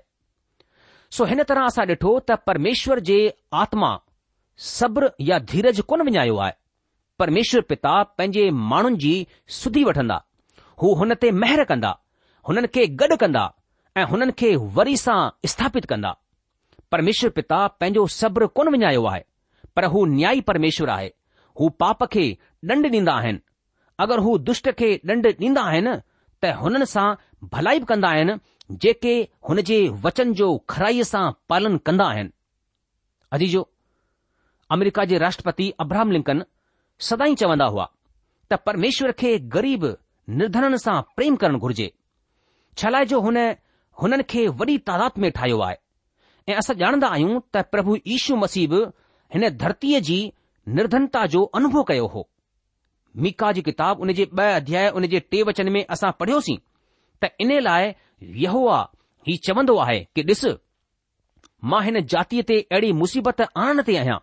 सो 1.15 1.25
हिन 1.25 1.41
तरह 1.49 1.65
असां 1.65 1.85
ॾिठो 1.89 2.17
त 2.29 2.31
परमेश्वर 2.47 2.99
जे 3.09 3.17
आत्मा 3.61 3.95
सब्र 4.71 5.07
या 5.27 5.37
धीरज 5.51 5.81
कोन 5.87 6.01
विञायो 6.05 6.35
आहे 6.37 6.51
परमेश्वर 7.19 7.61
पिता 7.69 8.01
पंहिंजे 8.17 8.49
माण्हुनि 8.69 8.97
जी 8.99 9.25
सुधी 9.59 9.83
वठंदा 9.83 10.17
हू 10.81 10.93
हुन 10.99 11.13
ते 11.21 11.31
महर 11.41 11.63
कंदा 11.71 11.93
हुननि 12.47 12.67
खे 12.75 12.85
गॾु 13.01 13.17
कंदा 13.21 13.47
ऐं 13.97 14.05
हुननि 14.11 14.31
खे 14.39 14.55
वरी 14.77 14.97
सां 14.97 15.19
स्थापित 15.51 15.85
कंदा 15.89 16.13
परमेश्वर 16.91 17.29
पिता 17.37 17.65
पंहिंजो 17.79 18.05
सब्र 18.19 18.45
कोन 18.57 18.67
विञायो 18.73 19.03
आहे 19.13 19.21
पर 19.75 19.85
हू 19.95 20.05
न्याय 20.15 20.39
परमेश्वर 20.51 20.89
आहे 20.89 21.09
हू 21.59 21.69
पाप 21.83 22.03
खे 22.13 22.25
ॾंड 22.69 22.85
ॾींदा 22.95 23.13
आहिनि 23.21 23.39
अगरि 24.05 24.21
हू 24.23 24.37
दुष्ट 24.49 24.69
खे 24.79 24.91
ॾंड 25.09 25.27
ॾींदा 25.39 25.61
आहिनि 25.71 25.95
त 26.43 26.53
हुननि 26.61 26.85
सां 26.95 27.05
भलाई 27.55 27.79
बि 27.79 27.85
कंदा 27.91 28.09
आहिनि 28.15 28.35
जेके 28.83 29.13
हुन 29.49 29.61
जे 29.69 29.77
वचन 30.05 30.33
जो 30.41 30.47
खराईअ 30.73 31.03
सां 31.13 31.25
पालन 31.53 31.77
कंदा 31.89 32.05
आहिनि 32.15 32.31
अजीजो 33.37 33.67
अमेरिका 34.75 35.05
जे 35.11 35.17
राष्ट्रपति 35.25 35.69
अब्राहम 35.85 36.11
लिंकन 36.17 36.43
सदाई 37.09 37.35
चवंदा 37.43 37.65
हुआ 37.75 37.87
त 38.49 38.53
परमेश्वर 38.67 39.11
खे 39.23 39.37
ग़रीब 39.57 39.85
निर्धनन 40.41 40.75
सां 40.85 41.01
प्रेम 41.15 41.35
करणु 41.43 41.59
घुर्जे 41.67 41.91
छा 42.77 42.89
लाइ 42.95 43.05
जो 43.13 43.19
हुन 43.27 43.37
हुननि 44.01 44.23
खे 44.33 44.47
वॾी 44.61 44.77
तादाद 44.91 45.19
में 45.23 45.31
ठाहियो 45.37 45.59
आहे 45.67 45.75
ऐं 46.49 46.55
असां 46.63 46.75
ॼाणंदा 46.83 47.07
आहियूं 47.15 47.39
त 47.55 47.63
प्रभु 47.73 47.95
यीशू 48.13 48.35
मसीब 48.45 48.73
हिन 49.35 49.47
धरतीअ 49.63 49.99
जी 50.11 50.19
निर्धनता 50.67 51.25
जो 51.25 51.43
अनुभव 51.55 51.83
कयो 51.87 52.05
हो 52.15 52.27
मीका 53.21 53.51
जी 53.51 53.61
किताब 53.61 54.01
उन 54.01 54.11
जे 54.13 54.25
ॿ 54.25 54.55
अध्याय 54.55 54.89
उन 54.99 55.07
जे 55.13 55.19
टे 55.31 55.41
वचन 55.43 55.69
में 55.71 55.83
असां 55.89 56.11
पढ़ियोसीं 56.19 56.57
त 57.23 57.29
इन 57.41 57.59
लाइ 57.61 57.91
यहोआ 58.43 58.79
हीउ 59.27 59.37
चवंदो 59.47 59.75
आहे 59.85 59.99
कि 60.15 60.23
ॾिस 60.27 60.45
मां 61.71 61.83
हिन 61.85 61.99
जातीअ 62.13 62.43
ते 62.47 62.59
अहिड़ी 62.71 62.91
मुसीबत 63.01 63.41
आणण 63.41 63.81
ते 63.87 63.97
आहियां 64.03 64.17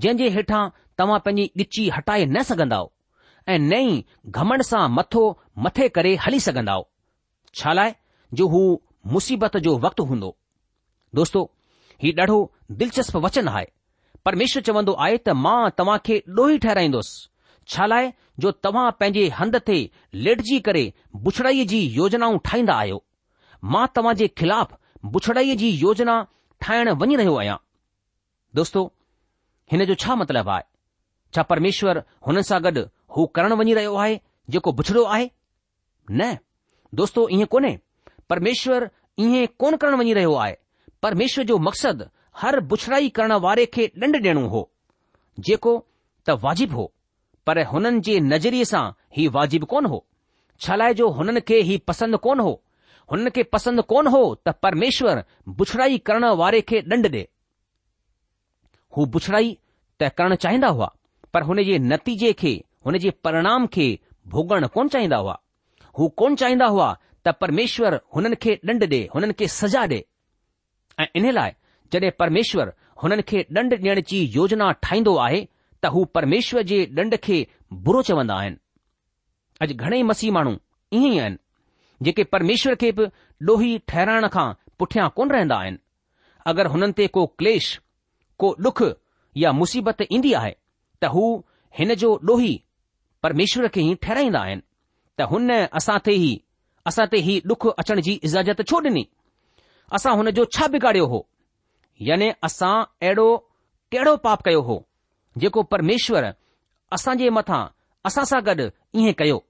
जंहिं 0.00 0.16
जे 0.22 0.28
हेठां 0.36 0.64
तव्हां 0.98 1.18
पंहिंजी 1.26 1.62
ॻिची 1.62 1.88
हटाए 1.96 2.24
न 2.26 2.42
सघंदा 2.50 2.82
ऐं 3.54 3.58
नई 3.72 4.02
घमण 4.26 4.62
सां 4.70 4.84
मथो 4.98 5.24
मथे 5.66 5.88
करे 5.98 6.14
हली 6.26 6.40
सघंदा 6.48 6.76
छा 7.60 7.72
लाइ 7.78 7.92
जो 8.38 8.46
हू 8.54 8.60
मुसीबत 9.16 9.56
जो 9.66 9.76
वक़्तु 9.86 10.04
हूंदो 10.12 10.36
दोस्तो 11.14 11.50
ही 12.02 12.12
ॾाढो 12.20 12.38
दिलचस्प 12.80 13.16
वचन 13.26 13.48
आहे 13.48 13.66
परमेश्वर 14.26 14.62
चवंदो 14.66 14.92
आहे 15.04 15.16
त 15.26 15.30
मां 15.38 15.70
तव्हां 15.80 15.96
खे 16.06 16.14
ॾोही 16.36 16.56
ठहिराईंदुसि 16.62 17.26
छा 17.72 17.84
लाइ 17.90 18.08
जो 18.44 18.50
तव्हां 18.66 18.86
पंहिंजे 19.00 19.24
हंध 19.40 19.56
ते 19.68 19.76
लेटजी 20.26 20.58
करे 20.68 20.82
बुछड़ाईअ 21.26 21.66
जी 21.72 21.78
योजनाऊं 21.98 22.38
ठाहींदा 22.48 22.74
आहियो 22.84 22.98
मां 23.74 23.84
तव्हां 23.98 24.14
जे 24.22 24.26
ख़िलाफ़ 24.40 24.74
बुछड़ाईअ 25.16 25.56
जी 25.62 25.68
योजना 25.82 26.14
ठाहिण 26.66 26.88
वञी 27.02 27.16
रहियो 27.22 27.36
आहियां 27.42 27.56
दोस्तो 28.60 28.82
हिन 29.74 29.84
जो 29.94 29.94
छा 30.04 30.14
मतिलबु 30.24 30.50
आहे 30.56 30.66
छा 31.36 31.42
परमेश्वर 31.52 32.02
हुन 32.30 32.40
सां 32.50 32.60
गॾु 32.66 32.84
हू 33.18 33.26
करणु 33.40 33.56
वञी 33.62 33.74
रहियो 33.80 33.94
आहे 34.06 34.18
जेको 34.56 34.72
बुछड़ो 34.80 35.04
आहे 35.18 35.30
न 36.20 36.34
दोस्तो 37.02 37.28
ईअं 37.38 37.46
कोन्हे 37.56 37.74
परमेश्वर 38.34 38.90
ईअं 39.28 39.46
कोन 39.64 39.76
करणु 39.84 39.96
वञी 40.02 40.12
रहियो 40.20 40.34
आहे 40.46 40.54
परमेश्वर 41.08 41.44
जो 41.52 41.58
मक़सदु 41.70 42.04
हर 42.40 42.58
बुछड़ाई 42.70 43.08
करण 43.16 43.32
वारे 43.44 43.64
खे 43.74 43.86
ॾंड 44.02 44.16
ॾियणो 44.16 44.46
हो 44.54 44.60
जेको 45.48 45.72
त 46.28 46.34
वाजिब 46.44 46.72
हो 46.78 46.84
पर 47.46 47.58
हुननि 47.72 48.00
जे 48.08 48.18
नज़रिये 48.32 48.64
सां 48.72 48.82
ही 49.16 49.26
वाजिब 49.36 49.64
कोन 49.72 49.86
हो 49.92 50.04
छा 50.66 50.74
लाइ 50.80 50.94
जो 50.98 51.08
हुननि 51.18 51.40
खे 51.50 51.60
ही 51.68 51.76
पसंदि 51.90 52.16
कोन 52.26 52.40
हो 52.46 52.52
हुननि 53.12 53.30
खे 53.38 53.42
पसंदि 53.56 53.82
कोन 53.92 54.06
हो 54.14 54.20
त 54.46 54.54
परमेश्वर 54.66 55.22
बुछड़ाई 55.60 55.98
करण 56.10 56.24
वारे 56.42 56.60
खे 56.72 56.80
ॾंड 56.92 57.06
ॾे 57.14 57.24
हू 58.96 59.06
बुछड़ाई 59.16 59.50
त 60.00 60.10
करणु 60.18 60.34
चाहींदा 60.46 60.68
हुआ 60.76 60.90
पर 61.34 61.42
हुन 61.50 61.62
जे 61.70 61.78
नतीजे 61.92 62.32
खे 62.42 62.54
हुन 62.86 62.98
जे 63.04 63.10
परिणाम 63.26 63.66
खे 63.76 63.88
भुॻण 64.34 64.66
कोन 64.76 64.88
चाहींदा 64.94 65.16
हुआ 65.24 65.38
हू 65.98 66.08
कोन 66.22 66.36
चाहींदा 66.42 66.66
हुआ 66.76 66.94
त 67.26 67.36
परमेश्वर 67.42 68.00
हुननि 68.16 68.36
खे 68.46 68.60
ॾंड 68.70 68.84
ॾे 68.94 69.06
हुननि 69.14 69.32
खे 69.40 69.48
सजा 69.60 69.86
ॾे 69.96 69.96
ऐं 71.00 71.06
इन 71.20 71.30
लाइ 71.38 71.52
जॾहिं 71.92 72.10
परमेश्वर 72.18 72.72
हुननि 73.02 73.22
खे 73.30 73.46
ॾंड 73.56 73.72
ॾियण 73.74 74.00
जी 74.10 74.20
योजना 74.36 74.70
ठाहींदो 74.82 75.16
आहे 75.26 75.40
त 75.82 75.86
हू 75.94 76.04
परमेश्वर 76.16 76.62
जे 76.72 76.78
ॾंड 76.98 77.14
खे 77.24 77.46
बुरो 77.88 78.02
चवंदा 78.08 78.34
आहिनि 78.40 78.56
अॼु 79.64 79.74
घणेई 79.76 80.02
मसीह 80.10 80.32
माण्हू 80.32 80.54
ईअं 80.98 81.12
ई 81.14 81.18
आहिनि 81.18 81.36
जेके 82.06 82.22
परमेश्वर 82.34 82.74
खे 82.82 82.92
बि 82.98 83.04
ॾोही 83.50 83.76
ठहिराइण 83.88 84.26
खां 84.36 84.46
पुठियां 84.78 85.08
कोन 85.16 85.30
रहंदा 85.36 85.56
आहिनि 85.62 85.78
अगरि 86.52 86.68
हुननि 86.74 86.92
ते 86.98 87.06
को 87.16 87.26
क्लेश 87.38 87.68
को 88.42 88.54
डुख 88.64 88.82
या 89.42 89.52
मुसीबत 89.60 90.02
ईंदी 90.12 90.32
आहे 90.40 90.52
त 91.02 91.12
हू 91.14 91.24
हिन 91.78 91.94
जो 92.04 92.10
ॾोही 92.32 92.54
परमेश्वर 93.22 93.66
खे 93.74 93.80
ई 93.90 93.94
ठहिराईंदा 94.06 94.40
आहिनि 94.46 94.62
त 95.18 95.28
हुन 95.32 95.50
असां 95.80 95.98
ते 96.06 96.12
ई 96.26 96.30
असां 96.88 97.06
ते 97.12 97.16
ई 97.32 97.40
डुख 97.48 97.60
अचण 97.80 98.00
जी 98.06 98.12
इजाज़त 98.28 98.60
छो 98.70 98.76
ॾिनी 98.90 99.04
असां 99.96 100.12
हुन 100.18 100.30
जो 100.36 100.44
छा 100.54 100.66
बिगाड़ियो 100.74 101.06
हो 101.12 101.18
यानी 102.04 102.30
असां 102.44 102.74
अहिड़ो 103.02 103.28
कहिड़ो 103.92 104.16
पाप 104.24 104.42
कयो 104.46 104.60
हो 104.70 104.74
जेको 105.42 105.62
परमेश्वर 105.74 106.24
असां 106.96 107.14
जे 107.20 107.28
मथां 107.36 107.60
असां 108.10 108.24
सां 108.30 108.40
गॾु 108.48 108.66
ईअं 109.02 109.12
कयो 109.22 109.42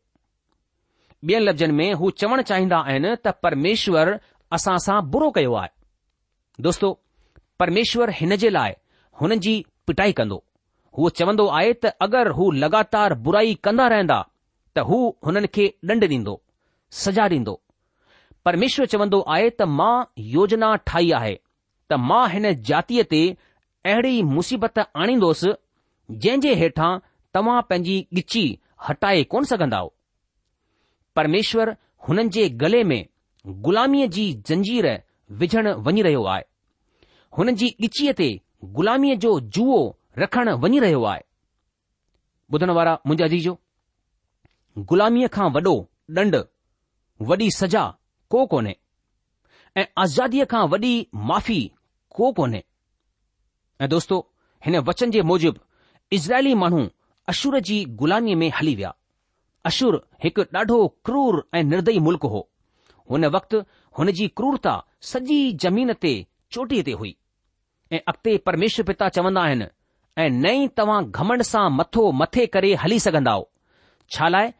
ॿियनि 1.28 1.44
लफ़्ज़नि 1.44 1.72
में 1.76 1.92
हू 2.00 2.10
चवण 2.22 2.40
चाहींदा 2.48 2.78
आहिनि 2.90 3.14
त 3.24 3.28
परमेश्वर 3.46 4.08
असां 4.56 4.76
सां 4.86 4.98
बुरो 5.14 5.30
कयो 5.38 5.54
आहे 5.60 6.62
दोस्तो 6.66 6.90
परमेश्वर 7.62 8.10
हिन 8.18 8.34
जे 8.42 8.50
लाइ 8.56 8.72
हुननि 9.20 9.38
जी 9.46 9.54
पिटाई 9.86 10.12
कंदो 10.18 10.38
हू 10.98 11.08
चवंदो 11.20 11.46
आहे 11.60 11.72
त 11.84 11.92
अगरि 12.06 12.34
हू 12.40 12.50
लगातार 12.64 13.14
बुराई 13.26 13.54
कंदा 13.68 13.86
रहंदा 13.94 14.18
त 14.76 14.86
हू 14.90 14.98
हुननि 15.26 15.48
खे 15.56 15.66
ॾंड 15.92 16.04
ॾींदो 16.12 16.34
सजा 17.02 17.24
ॾींदो 17.36 17.54
परमेश्वर 18.44 18.86
चवंदो 18.94 19.20
आहे 19.36 19.50
त 19.50 19.62
मां 19.78 19.94
योजना 20.36 20.74
ठाही 20.90 21.10
आहे 21.20 21.36
त 21.88 21.94
मां 22.08 22.24
हिन 22.30 22.46
जातीअ 22.68 23.02
ते 23.10 23.22
अहिड़ी 23.92 24.22
मुसीबत 24.36 24.78
आणींदोसि 25.02 25.50
जंहिं 26.22 26.40
जे 26.44 26.54
हेठां 26.60 26.92
तव्हां 27.34 27.60
पंहिंजी 27.68 27.96
गिची 28.16 28.44
हटाए 28.88 29.22
कोन 29.32 29.44
सघंदा 29.50 29.80
परमेश्वर 31.16 31.70
हुननि 32.08 32.28
जे 32.36 32.48
गले 32.62 32.82
में 32.90 33.02
ग़ुलामीअ 33.66 34.06
जी 34.16 34.24
जंजीर 34.48 34.86
विझण 35.40 35.68
वञी 35.86 36.02
रहियो 36.06 36.24
आहे 36.32 36.44
हुननि 37.38 37.52
जी 37.60 37.68
ॻिचीअ 37.86 38.12
ते 38.20 38.28
ग़ुलामीअ 38.78 39.14
जो 39.24 39.30
जूअ 39.54 39.78
रखण 40.22 40.48
वञी 40.66 40.78
रहियो 40.86 41.02
आहे 41.12 41.22
ॿुधण 42.54 42.70
वारा 42.78 42.92
मुंहिंजा 43.06 43.26
जीजो 43.34 43.54
ग़ुलामीअ 44.90 45.28
खां 45.36 45.48
वॾो 45.54 45.74
ॾंड 46.18 46.34
वॾी 47.30 47.50
सज़ा 47.60 47.84
को 48.30 48.44
कोन्हे 48.52 48.74
ऐं 49.80 49.84
आज़ादीअ 50.02 50.44
खां 50.52 50.64
वॾी 50.74 50.92
माफ़ी 51.30 51.60
को 52.16 52.32
कोन्हे 52.38 52.62
ऐं 53.84 53.88
दोस्तो 53.88 54.18
हिन 54.66 54.76
वचन 54.90 55.10
जे 55.16 55.22
मूजिबि 55.30 56.16
इज़राइली 56.16 56.54
माण्हू 56.64 56.86
अशुर 57.32 57.58
जी 57.68 57.84
ग़ुलामीअ 58.02 58.36
में 58.42 58.50
हली 58.58 58.74
विया 58.80 58.92
अशुर 59.70 59.94
हिकु 60.24 60.42
ॾाढो 60.56 60.78
क्रूर 61.06 61.38
ऐं 61.58 61.62
निर्दयी 61.72 61.98
मुल्क 62.08 62.24
हो 62.34 62.40
हुन 63.10 63.24
वक़्तु 63.36 63.62
हुन 63.98 64.10
जी 64.18 64.28
क्रूरता 64.40 64.74
सॼी 65.12 65.38
ज़मीन 65.64 65.92
ते 66.04 66.12
चोटीअ 66.56 66.82
ते 66.88 66.92
हुई 67.00 67.12
ऐं 67.94 68.00
अॻिते 68.12 68.32
परमेश्वर 68.48 68.86
पिता 68.90 69.08
चवंदा 69.16 69.42
आहिनि 69.48 69.66
ऐं 70.22 70.30
नई 70.44 70.66
तव्हां 70.78 71.00
घमंड 71.18 71.42
सां 71.52 71.66
मथो 71.78 72.04
मथे 72.20 72.44
करे 72.54 72.70
हली 72.82 72.98
सघंदा 73.06 73.34
छा 74.14 74.28
लाइ 74.34 74.52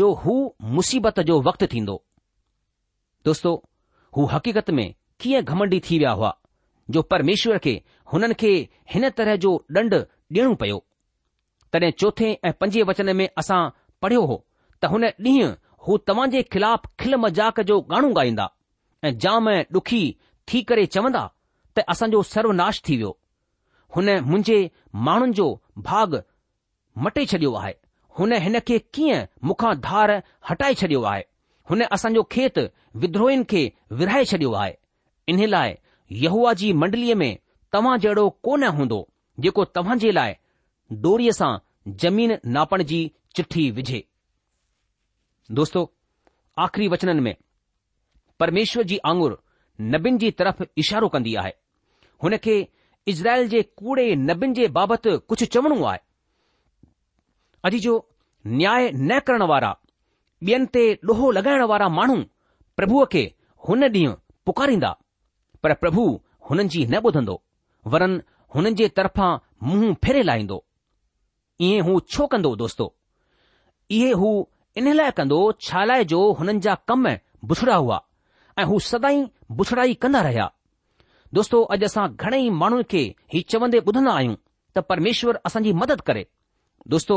जो 0.00 0.12
हू 0.22 0.34
मुसीबत 0.78 1.20
जो 1.30 1.40
वक़्तु 1.50 1.66
थींदो 1.74 1.96
दोस्तो 3.30 3.52
हू 4.16 4.24
हक़ीक़त 4.34 4.70
में 4.80 4.86
कीअं 5.22 5.42
घमंडी 5.54 5.80
थी 5.88 5.98
विया 6.02 6.10
हुआ 6.20 6.32
जो 6.90 7.02
परमेश्वर 7.12 7.58
खे 7.64 7.80
हुननि 8.12 8.34
खे 8.40 8.50
हिन 8.92 9.08
तरह 9.16 9.36
जो 9.44 9.52
ॾंड 9.76 9.94
ॾियणो 9.94 10.54
पियो 10.62 10.84
तॾहिं 11.72 11.90
चोथे 12.02 12.30
ऐं 12.48 12.52
पंजे 12.60 12.82
वचन 12.90 13.16
में 13.16 13.28
असां 13.38 13.68
पढ़ियो 14.02 14.24
हो 14.30 14.44
त 14.82 14.86
हुन 14.92 15.04
ॾींहुं 15.04 15.54
हू 15.86 15.96
तव्हां 16.08 16.28
जे 16.30 16.42
खिलाफ़ 16.52 16.86
खिल 17.00 17.16
मज़ाक 17.24 17.60
जो 17.70 17.80
गानो 17.90 18.08
ॻाईंदा 18.20 18.48
ऐं 19.04 19.16
जाम 19.24 19.48
ॾुखी 19.72 20.02
थी 20.52 20.62
करे 20.70 20.86
चवंदा 20.96 21.24
त 21.76 21.84
असांजो 21.94 22.22
सर्वनाश 22.34 22.80
थी 22.88 22.96
वियो 22.96 23.18
हुन 23.96 24.08
मुंहिंजे 24.30 24.58
माण्हुनि 25.08 25.32
जो 25.40 25.48
भाग 25.88 26.22
मटे 27.04 27.24
छॾियो 27.32 27.52
आहे 27.58 27.74
हुन 28.18 28.32
हिन 28.44 28.58
खे 28.68 28.78
कीअं 28.94 29.24
मुखां 29.48 29.74
धार 29.88 30.10
हटाए 30.50 30.74
छॾियो 30.80 31.02
आहे 31.12 31.22
हुन 31.70 31.82
असांजो 31.96 32.22
खेत 32.32 32.58
विद्रोहिन 33.02 33.44
खे 33.50 33.62
विरहाए 34.00 34.24
छॾियो 34.32 34.52
आहे 34.62 34.72
इन 35.32 35.46
लाइ 35.48 35.74
यूआ 36.12 36.52
जी 36.60 36.72
मंडलीअ 36.72 37.14
में 37.16 37.38
तव्हां 37.72 37.98
जहिड़ो 38.00 38.28
कोन 38.44 38.62
हूंदो 38.78 39.06
जेको 39.44 39.64
तव्हां 39.76 39.98
जे 40.04 40.10
लाइ 40.12 40.34
डोरीअ 41.06 41.32
सां 41.38 41.50
जमीन 42.04 42.36
नापण 42.56 42.82
जी 42.92 43.00
चिठी 43.36 43.70
विझे 43.78 44.02
दोस्तो 45.58 45.90
आख़िरी 46.64 46.88
वचननि 46.88 47.20
में 47.26 47.34
परमेश्वर 48.40 48.84
जी 48.92 48.96
आंगुर 49.10 49.38
नबिन 49.94 50.18
जी 50.18 50.30
तरफ़ 50.40 50.62
इशारो 50.82 51.08
कंदी 51.08 51.34
आहे 51.42 51.52
हुन 52.22 52.36
खे 52.44 52.56
इज़राइल 53.08 53.48
जे 53.48 53.62
कूड़े 53.76 54.14
नबिन 54.28 54.54
जे 54.54 54.68
बाबति 54.78 55.16
कुझु 55.28 55.46
चवणो 55.54 55.82
आहे 55.84 55.98
अॼु 57.68 57.78
जो 57.86 57.94
न्याय 58.60 58.90
न 58.94 59.20
करण 59.26 59.42
वारा 59.52 59.74
ॿियनि 60.46 60.66
ते 60.74 60.82
ॾोहो 61.10 61.30
लॻाइण 61.38 61.62
वारा 61.72 61.88
माण्हू 61.98 62.16
प्रभुअ 62.76 63.04
खे 63.12 63.22
हुन 63.68 63.84
ॾींहुं 63.94 64.14
पुकारींदा 64.46 64.90
पर 65.62 65.72
प्रभु 65.82 66.04
हुननि 66.50 66.64
जी 66.74 66.84
न 66.92 67.00
ॿुधंदो 67.06 67.40
वरन 67.92 68.12
हुननि 68.54 68.72
जे 68.80 68.88
तरफ़ां 68.98 69.30
मुंहुं 69.68 69.94
फेरे 70.04 70.22
लाहींदो 70.28 70.58
ईअं 71.68 71.82
हू 71.88 71.98
छो 72.14 72.26
कंदो 72.32 72.54
दोस्तो 72.62 72.86
इहे 73.96 74.10
हू 74.20 74.28
इन 74.78 74.92
लाइ 74.98 75.10
कंदो 75.18 75.40
छा 75.68 75.84
लाइ 75.90 76.04
जो 76.12 76.20
हुननि 76.40 76.58
जा 76.66 76.74
कम 76.88 77.08
बुछड़ा 77.50 77.76
हुआ 77.84 78.00
ऐं 78.58 78.64
हू 78.70 78.78
सदाई 78.90 79.26
बुछड़ाई 79.58 79.94
कंदा 80.04 80.20
रहिया 80.28 80.46
दोस्तो 81.34 81.62
अॼु 81.74 81.84
असां 81.90 82.06
घणेई 82.26 82.50
माण्हुनि 82.60 82.84
खे 82.92 83.02
ही 83.32 83.40
चवंदे 83.52 83.78
ॿुधंदा 83.88 84.12
आहियूं 84.18 84.34
त 84.76 84.86
परमेश्वर 84.90 85.38
असांजी 85.46 85.72
मदद 85.82 86.00
करे 86.08 86.26
दोस्तो 86.94 87.16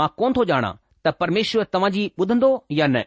मां 0.00 0.08
कोन 0.20 0.32
थो 0.36 0.44
ॼाणा 0.54 0.70
त 1.06 1.14
परमेश्वर 1.22 1.64
तव्हांजी 1.72 2.04
ॿुधंदो 2.22 2.50
या 2.78 2.86
न 2.94 3.02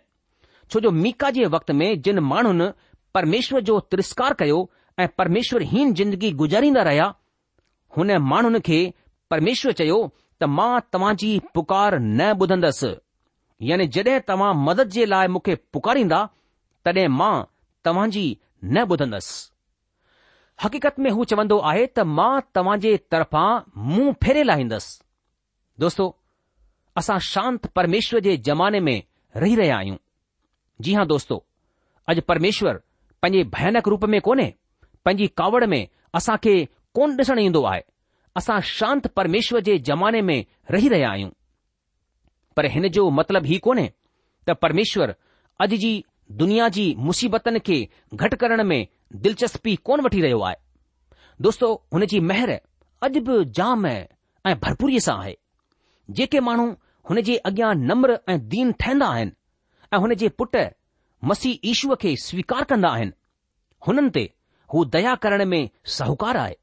छो 0.74 0.80
जो 0.86 0.90
मीका 1.04 1.30
जे 1.38 1.46
वक़्त 1.56 1.72
में 1.80 1.90
जिन 2.02 2.20
माण्हुनि 2.32 2.68
परमेश्वर 3.14 3.62
जो 3.70 3.80
तिरस्कार 3.92 4.34
कयो 4.42 4.58
ऐं 5.00 5.08
हीन 5.70 5.94
जिंदगी 6.00 6.32
गुजारींदा 6.42 6.82
रहिया 6.88 7.14
हुन 7.98 8.12
माण्हुनि 8.32 8.60
खे 8.68 8.80
परमेश्वर 9.32 9.72
चयो 9.80 10.00
त 10.42 10.48
मां 10.58 10.80
तव्हां 10.94 11.16
जी 11.22 11.30
पुकार 11.56 11.98
न 12.02 12.30
ॿुधंदसि 12.44 12.92
यानी 13.70 13.88
जड॒हिं 13.96 14.20
तव्हां 14.28 14.54
मदद 14.68 14.90
जे 14.96 15.06
लाइ 15.06 15.28
मूंखे 15.34 15.56
पुकारींदा 15.76 16.20
तॾहिं 16.86 17.08
मां 17.20 17.46
जी 18.16 18.24
न 18.64 18.86
ॿुधंदसि 18.92 19.48
हक़ीक़त 20.64 21.00
में 21.06 21.10
हू 21.18 21.24
चवंदो 21.34 21.58
आहे 21.72 21.86
त 22.00 22.06
मां 22.20 22.32
तव्हां 22.58 22.78
जे 22.86 22.96
तरफां 23.16 23.46
मुंहुं 23.92 24.14
फेरे 24.26 24.44
लाहींदसि 24.50 24.98
दोस्तो 25.86 26.06
असां 27.04 27.18
शांत 27.32 27.66
परमेश्वर 27.82 28.20
जे 28.30 28.36
ज़माने 28.50 28.80
में 28.90 28.98
रही 29.46 29.56
रहिया 29.62 29.78
आहियूं 29.84 29.98
जी 30.88 30.94
हां 31.02 31.08
दोस्तो 31.14 31.44
अॼु 32.16 32.22
परमेश्वर 32.34 32.82
पंहिंजे 33.22 33.44
भयानक 33.56 33.88
रूप 33.88 34.04
में 34.12 34.20
कोन्हे 34.22 34.54
पंहिंजी 35.06 35.28
कावड़ 35.38 35.66
में 35.74 35.82
असां 36.16 36.38
खे 36.44 36.54
कोन 36.96 37.16
डि॒सण 37.18 37.40
ईन्दो 37.40 37.64
आहे 37.72 37.82
असां 38.38 38.60
शांति 38.76 39.10
परमेश्वर 39.16 39.60
जे 39.68 39.78
ज़माने 39.90 40.22
में 40.30 40.44
रही 40.72 40.88
रहिया 40.90 41.10
आहियूं 41.10 41.30
पर 42.58 42.66
हिन 42.76 42.88
जो 42.96 43.10
मतिलबु 43.20 43.48
ही 43.48 43.58
कोन्हे 43.68 43.88
त 44.50 44.54
परमेश्वर 44.62 45.14
अॼु 45.66 45.78
जी 45.84 45.92
दुनिया 46.42 46.68
जी 46.78 46.86
मुसीबतनि 47.10 47.60
खे 47.70 47.78
घटि 48.14 48.36
करण 48.44 48.64
में 48.72 48.80
दिलचस्पी 49.26 49.76
कोन 49.90 50.02
वठी 50.06 50.22
रहियो 50.22 50.40
आहे 50.50 50.56
दोस्तो 51.48 51.72
हुन 51.94 52.06
जी 52.14 52.20
महर 52.32 52.52
अॼु 53.10 53.22
बि 53.30 53.44
जाम 53.60 53.86
ऐं 53.92 54.56
भरपूरीअ 54.66 55.00
सां 55.10 55.18
आहे 55.20 55.36
जेके 56.22 56.40
माण्हू 56.50 56.68
हुन 57.10 57.22
जे 57.32 57.36
अॻियां 57.52 57.74
नम्र 57.94 58.20
ऐं 58.30 58.40
दीन 58.56 58.72
ठहंदा 58.84 59.08
आहिनि 59.16 59.96
ऐ 59.96 59.98
हुन 60.06 60.14
जे 60.26 60.30
मसीह 61.30 61.68
ईशूअ 61.72 61.96
खे 62.02 62.16
स्वीकार 62.22 62.64
कंदा 62.70 62.90
आहिनि 62.98 63.12
हुननि 63.88 64.10
ते 64.18 64.24
हू 64.74 64.84
दया 64.96 65.14
करण 65.24 65.44
में 65.54 65.70
साहूकार 65.96 66.36
आहे 66.38 66.54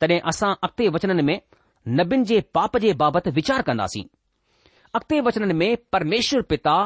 तॾहिं 0.00 0.20
असां 0.32 0.52
अॻिते 0.66 0.88
वचननि 0.96 1.22
में 1.28 1.40
नबियनि 1.98 2.24
जे 2.30 2.40
पाप 2.54 2.76
जे 2.84 2.92
बाबति 3.02 3.30
वीचार 3.38 3.62
कंदासीं 3.68 4.02
अॻिते 4.98 5.20
वचननि 5.28 5.54
में 5.62 5.76
परमेश्वर 5.92 6.42
पिता 6.52 6.76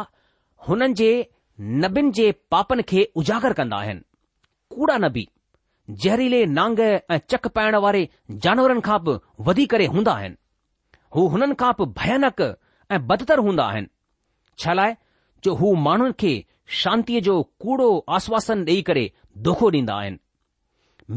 हुननि 0.68 0.92
जे 1.02 1.10
नबीन 1.82 2.10
जे 2.18 2.30
पापनि 2.50 2.82
खे 2.90 3.02
उजागर 3.22 3.52
कंदा 3.60 3.76
आहिनि 3.76 4.00
कूड़ा 4.76 4.96
नबी 5.06 5.26
ज़हरीले 6.04 6.44
नांग 6.58 6.78
ऐं 6.80 7.18
चक 7.30 7.46
पाइण 7.56 7.74
वारे 7.84 8.08
जानवरनि 8.44 8.80
खां 8.88 8.98
बि 9.08 9.16
वधी 9.48 9.64
करे 9.72 9.86
हूंदा 9.94 10.12
आहिनि 10.20 10.36
हू 11.16 11.26
हुननि 11.34 11.54
खां 11.62 11.72
बि 11.80 11.86
भयानक 11.98 12.40
ऐं 12.92 13.04
बदतर 13.06 13.38
हूंदा 13.48 13.64
आहिनि 13.72 13.88
छा 14.62 14.72
लाइ 14.80 14.94
जो 15.44 15.54
हू 15.60 15.74
माण्हुनि 15.88 16.12
खे 16.20 16.32
शांतीअ 16.78 17.20
जो 17.22 17.40
कूड़ो 17.60 17.86
आश्वासन 18.16 18.62
ॾेई 18.68 18.80
करे 18.86 19.06
दोखो 19.46 19.70
ॾींदा 19.70 19.94
आहिनि 20.00 20.16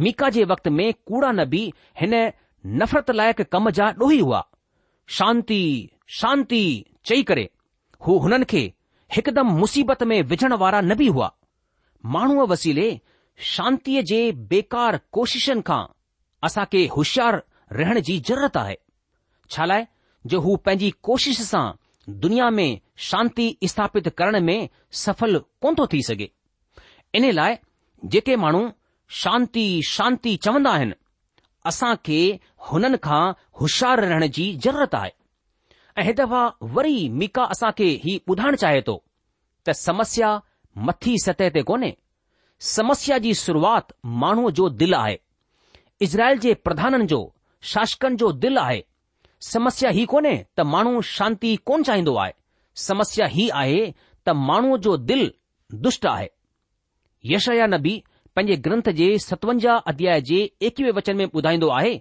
मीका 0.03 0.29
जे 0.35 0.43
वक़्त 0.51 0.67
में 0.77 0.91
कूड़ा 1.07 1.31
नबी 1.31 1.61
हिन 2.01 2.13
नफ़रत 2.81 3.11
लाइक़ु 3.11 3.43
कम 3.51 3.69
जा 3.79 3.87
ॾोही 4.01 4.19
हुआ 4.21 4.41
शांती 5.17 5.59
शांती 6.19 6.61
चई 7.05 7.23
करे 7.31 7.47
हू 8.05 8.17
हुननि 8.25 8.45
खे 8.53 8.63
हिकदमि 9.15 9.51
मुसीबत 9.59 10.03
में 10.13 10.21
विझण 10.33 10.53
वारा 10.63 10.81
न 10.81 10.95
बि 10.99 11.07
हुआ 11.17 11.31
माण्हूअ 12.15 12.45
वसीले 12.51 12.87
शांतीअ 13.53 14.01
जे 14.13 14.21
बेकार 14.53 14.99
कोशिशनि 15.17 15.61
खां 15.67 15.83
असां 16.49 16.65
खे 16.71 16.85
होशियारु 16.95 17.39
रहण 17.79 17.99
जी 18.07 18.19
ज़रूरत 18.27 18.57
आहे 18.63 18.75
छा 19.51 19.65
लाइ 19.73 19.85
जो 20.33 20.39
हू 20.47 20.55
पंहिंजी 20.65 20.89
कोशिश 21.09 21.41
सां 21.51 21.65
दुनिया 22.09 22.49
में 22.49 22.79
शांति 23.09 23.55
स्थापित 23.67 24.07
करण 24.17 24.39
में 24.45 24.69
सफल 25.01 25.37
कोन 25.61 25.75
थो 25.75 25.85
थी 25.93 26.01
सघे 26.07 26.29
इन 27.15 27.31
लाइ 27.33 27.55
जेके 28.11 28.35
माण्हू 28.35 28.69
शांती 29.21 29.81
शांती 29.87 30.35
चवंदा 30.43 30.71
आहिनि 30.71 30.93
असां 31.65 31.93
खे 32.05 32.19
हुननि 32.71 32.97
खां 33.03 33.23
होशियार 33.59 33.99
रहण 34.05 34.27
जी 34.35 34.51
ज़रूरत 34.63 34.95
आहे 34.95 35.11
ऐं 36.01 36.13
दफ़ा 36.15 36.43
वरी 36.75 37.07
मीका 37.19 37.43
असां 37.55 37.71
खे 37.77 37.85
ही 38.03 38.19
ॿुधाइण 38.31 38.55
चाहे 38.63 38.81
थो 38.87 38.97
त 39.67 39.71
समस्या 39.87 40.35
मथी 40.87 41.15
सतह 41.25 41.49
ते 41.55 41.61
कोन्हे 41.69 41.95
समस्या 42.75 43.17
जी 43.25 43.33
शुरूआति 43.45 43.93
माण्हूअ 44.23 44.51
जो 44.59 44.69
दिलि 44.79 44.95
आहे 44.97 45.19
इज़राइल 46.01 46.39
जे 46.47 46.53
प्रधाननि 46.67 47.05
जो 47.13 47.21
शासकनि 47.73 48.15
जो 48.25 48.31
दिलि 48.45 48.57
आहे 48.61 48.81
समस्या 49.43 49.89
ई 50.01 50.05
कोन्हे 50.11 50.35
त 50.57 50.61
माण्हू 50.73 50.99
शांती 51.03 51.55
कोन 51.69 51.81
चाहींदो 51.83 52.13
आहे 52.17 52.31
समस्या 52.81 53.25
ई 53.43 53.47
आहे 53.61 53.89
त 54.27 54.29
माण्हूअ 54.49 54.77
जो 54.85 54.95
दिलि 55.09 55.27
दुष्ट 55.87 56.05
आहे 56.11 56.27
यशया 57.33 57.65
नबी 57.71 57.99
पंहिंजे 58.35 58.55
ग्रंथ 58.69 58.89
जे 58.99 59.09
सतवंजाह 59.23 59.79
अध्याय 59.91 60.21
जे 60.29 60.37
एकवीह 60.67 60.91
वचन 60.95 61.15
में 61.17 61.25
ॿुधाईंदो 61.33 61.69
आहे 61.79 61.97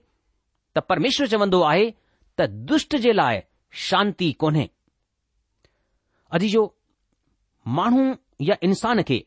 त 0.76 0.81
परमेश्वर 0.88 1.26
चवंदो 1.33 1.61
आहे 1.70 1.90
त 2.38 2.46
दुष्ट 2.70 2.96
जे 3.07 3.16
लाइ 3.16 3.40
शांती 3.88 4.31
कोन्हे 4.44 4.66
अॼु 6.37 6.48
जो 6.55 6.66
माण्हू 7.81 8.05
या 8.50 8.55
इंसान 8.70 9.00
खे 9.09 9.20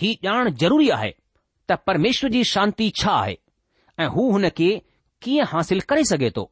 ही 0.00 0.14
ॼाण 0.24 0.48
ज़रूरी 0.60 0.88
आहे 0.96 1.10
त 1.68 1.72
परमेश्वर 1.86 2.30
जी 2.38 2.42
शांति 2.54 2.90
छा 3.02 3.10
आहे 3.20 3.34
ऐं 4.02 4.08
हू 4.16 4.30
हुन 4.30 4.48
खे 4.56 4.70
कीअं 5.22 5.46
हासिल 5.52 5.80
करे 5.88 6.04
सघे 6.14 6.30
थो 6.36 6.46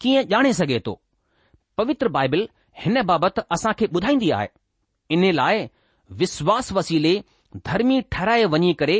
कीअं 0.00 0.22
ॼाणे 0.30 0.52
सघे 0.54 0.78
थो 0.86 0.94
पवित्र 1.78 2.08
बाइबिल 2.16 2.46
हिन 2.82 3.00
बाबति 3.10 3.40
असां 3.56 3.72
खे 3.78 3.86
ॿुधाईंदी 3.94 4.30
आहे 4.38 4.46
इन 5.14 5.30
लाइ 5.34 5.66
विश्वास 6.20 6.72
वसीले 6.78 7.14
धर्मी 7.70 8.00
ठहराए 8.12 8.44
वञी 8.52 8.72
करे 8.82 8.98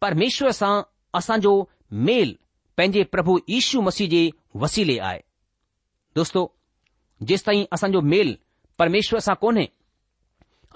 परमेश्वर 0.00 0.50
सां 0.60 0.72
असांजो 1.18 1.52
मेल 2.08 2.34
पंहिंजे 2.76 3.02
प्रभु 3.14 3.38
ईशू 3.56 3.80
मसीह 3.88 4.08
जे 4.08 4.20
वसीले 4.62 4.98
आहे 5.08 5.20
दोस्तो 6.16 6.44
जेसताईं 7.30 7.64
असांजो 7.72 8.00
मेल 8.14 8.34
परमेश्वर 8.78 9.20
सां 9.26 9.34
कोन्हे 9.40 9.66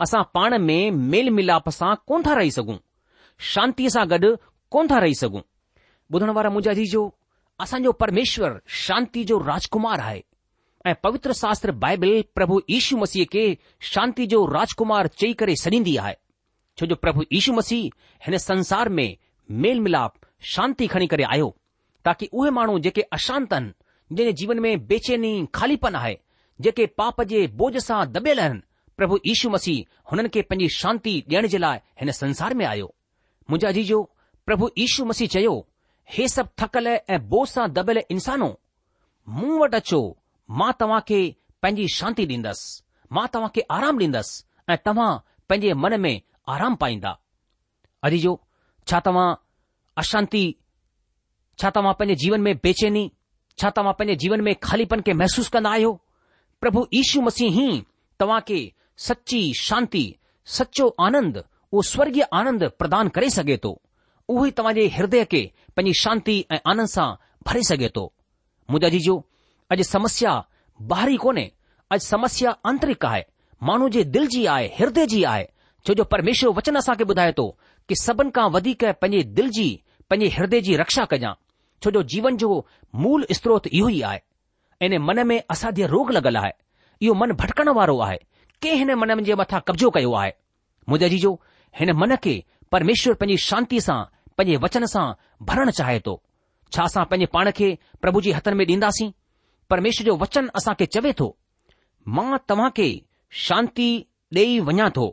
असां 0.04 0.22
पाण 0.34 0.56
में 0.62 0.90
मेल 1.12 1.28
मिलाप 1.38 1.68
सां 1.78 1.94
कोन 2.06 2.22
था 2.26 2.34
रही 2.38 2.50
सघूं 2.58 2.76
शांतीअ 3.52 3.88
सां 3.94 4.04
गॾु 4.10 4.34
कोन 4.76 4.86
था 4.90 4.98
रही 5.04 5.14
सघूं 5.22 5.40
ॿुधण 6.14 6.30
वारा 6.38 6.50
मुंजाजी 6.56 6.84
जो 6.96 7.08
असांजो 7.60 7.90
परमेश्वर 8.00 8.52
शांती 8.86 9.22
जो 9.24 9.38
राजकुमार 9.46 9.98
आहे 10.00 10.20
ऐं 10.88 10.92
पवित्र 11.02 11.32
शास्त्र 11.34 11.70
बाइबल 11.84 12.20
प्रभु 12.34 12.58
यीशू 12.70 12.96
मसीह 12.96 13.24
खे 13.32 13.46
शांती 13.92 14.26
जो 14.32 14.44
राजकुमार 14.52 15.06
चई 15.20 15.32
करे 15.38 15.54
सॾींदी 15.56 15.96
आहे 15.98 16.14
छो 16.80 16.86
जो 16.86 16.94
प्रभु 17.02 17.22
यीशू 17.32 17.52
मसीह 17.52 17.88
हिन 18.26 18.36
संसार 18.38 18.88
में 18.98 19.14
मेल 19.62 19.78
मिलाप 19.80 20.12
शांती 20.54 20.86
खणी 20.90 21.06
करे 21.12 21.22
आहियो 21.24 21.48
ताकी 22.06 22.26
उहे 22.32 22.50
माण्हू 22.58 22.78
जेके 22.78 23.02
अशांत 23.12 23.52
आहिनि 23.52 23.70
जंहिंजे 24.16 24.32
जीवन 24.40 24.58
में 24.62 24.86
बेचैनी 24.86 25.32
खालीपन 25.54 25.94
आहे 25.94 26.14
जेके 26.62 26.86
पाप 26.98 27.22
जे 27.30 27.46
बोझ 27.62 27.76
सां 27.84 28.04
दॿियल 28.12 28.38
आहिनि 28.40 28.60
प्रभु 28.96 29.16
यीशू 29.26 29.50
मसीह 29.50 29.82
हुननि 30.12 30.28
खे 30.34 30.42
पंहिंजी 30.50 30.68
शांती 30.74 31.18
ॾियण 31.28 31.46
जे 31.54 31.58
लाइ 31.58 31.78
हिन 32.00 32.10
संसार 32.22 32.54
में 32.60 32.64
आयो 32.66 32.86
मुंहिंजा 33.50 33.70
जीजो 33.80 34.02
प्रभु 34.46 34.68
यीशू 34.78 35.04
मसीह 35.04 35.28
चयो 35.32 35.62
हे 36.14 36.26
सभु 36.28 36.48
थकियल 36.60 36.86
ऐं 36.88 37.18
बोह 37.28 37.44
सां 37.52 37.66
दॿियल 37.72 37.98
इंसानो 38.14 38.48
मूं 39.36 39.58
वटि 39.60 39.76
अचो 39.76 40.00
मां 40.58 40.72
तव्हां 40.80 41.00
खे 41.08 41.18
पंहिंजी 41.62 41.86
शांती 41.94 42.26
ॾींदसि 42.34 42.82
मां 43.16 43.26
तव्हां 43.34 43.48
खे 43.54 43.60
आराम 43.76 43.98
ॾींदसि 44.02 44.44
ऐं 44.72 44.76
तव्हां 44.86 45.08
पंहिंजे 45.48 45.72
मन 45.82 46.00
में 46.00 46.14
आराम 46.54 46.74
पाईंदा 46.82 47.16
अजी 48.04 48.18
जो 48.26 48.34
छा 48.88 49.00
तव्हां 49.06 49.28
अशांती 50.02 50.44
छा 51.60 51.70
तव्हां 51.76 51.94
पंहिंजे 51.98 52.20
जीवन 52.24 52.40
में 52.46 52.54
बेचैनी 52.62 53.04
छा 53.58 53.70
तव्हां 53.78 53.94
पंहिंजे 53.98 54.16
जीवन 54.22 54.40
में 54.46 54.54
खालीपन 54.62 55.00
खे 55.08 55.12
महसूसु 55.22 55.50
कंदा 55.52 55.70
आहियो 55.78 55.92
प्रभु 56.60 56.80
मसीह 56.92 57.22
मसीही 57.22 57.66
तव्हां 58.20 58.40
खे 58.48 58.60
सची 59.08 59.42
शांती 59.60 60.04
सचो 60.58 60.88
आनंद 61.06 61.36
उहो 61.44 61.82
स्वर्गीय 61.92 62.22
आनंद 62.42 62.64
प्रदान 62.78 63.08
करे 63.16 63.30
सघे 63.38 63.56
थो 63.64 63.74
उहो 64.28 64.44
ई 64.46 64.50
तव्हां 64.50 64.74
जे 64.74 64.86
ह्रदय 64.96 65.24
खे 65.32 65.40
पंहिंजी 65.76 65.98
शांती 66.00 66.34
ऐं 66.52 66.56
आनंद 66.70 66.88
सां 66.88 67.06
भरे 67.46 67.62
सघे 67.68 67.88
थो 67.96 68.04
मुदा 68.70 68.88
जी 68.94 68.98
जो 69.06 69.14
अॼु 69.74 69.82
समस्या 69.88 70.32
बहारी 70.92 71.16
कोन्हे 71.24 71.44
अॼु 71.90 71.98
समस्या 72.06 72.54
आंतरिक 72.70 73.04
आहे 73.06 73.22
माण्हू 73.68 73.88
जे 73.96 74.02
दिलि 74.16 74.26
जी 74.34 74.44
आहे 74.54 74.66
ह्रदय 74.78 75.06
जी 75.12 75.22
आहे 75.32 75.44
छो 75.86 75.94
जो 76.00 76.04
परमेश्वर 76.14 76.50
वचन 76.58 76.76
असांखे 76.78 77.04
ॿुधाए 77.12 77.32
थो 77.38 77.46
की 77.88 77.94
सभिनि 78.02 78.30
खां 78.38 78.48
वधीक 78.56 78.84
पंहिंजे 79.02 79.22
दिलि 79.38 79.48
जी 79.58 79.68
पंहिंजे 80.10 80.34
ह्रदय 80.36 80.60
जी 80.68 80.76
रक्षा 80.82 81.04
कजांइ 81.12 81.34
छो 81.84 81.90
जो 81.96 82.02
जीवन 82.14 82.36
जो 82.42 82.50
मूल 83.04 83.26
स्त्रोत 83.38 83.66
इहो 83.72 83.88
ई 83.88 84.00
आहे 84.10 84.86
इन 84.86 84.98
मन 85.08 85.26
में 85.26 85.40
असांजे 85.50 85.86
रोग 85.94 86.10
लॻल 86.18 86.36
आहे 86.40 86.52
इहो 87.02 87.14
मनु 87.22 87.34
भटकण 87.44 87.68
वारो 87.78 87.98
आहे 88.08 88.16
कंहिं 88.62 88.76
हिन 88.82 88.90
मन 89.02 89.20
जे 89.30 89.34
मथां 89.44 89.60
कब्ज़ो 89.68 89.90
कयो 89.98 90.12
आहे 90.22 90.32
मु 90.88 90.98
जीजो 91.14 91.32
हिन 91.80 91.92
मन 92.02 92.14
खे 92.24 92.36
परमेश्वर 92.72 93.14
पंहिंजी 93.22 93.80
सां 93.86 94.02
पंहिंजे 94.38 94.56
वचन 94.62 94.84
सां 94.92 95.04
भरण 95.50 95.70
चाहे 95.76 95.98
थो 96.06 96.14
छा 96.74 96.82
असां 96.90 97.04
पंहिंजे 97.10 97.26
पाण 97.36 97.50
खे 97.60 97.68
प्रभु 98.04 98.20
जे 98.26 98.32
हथनि 98.38 98.54
में 98.60 98.64
ॾींदासीं 98.70 99.10
परमेश्वर 99.72 100.06
जो 100.08 100.16
वचन 100.22 100.50
असां 100.60 100.74
खे 100.80 100.86
चवे 100.96 101.12
थो 101.20 101.28
मां 102.16 102.38
तव्हां 102.48 102.70
खे 102.80 102.88
शांती 103.46 103.88
ॾेई 104.36 104.58
वञा 104.68 104.88
थो 104.98 105.06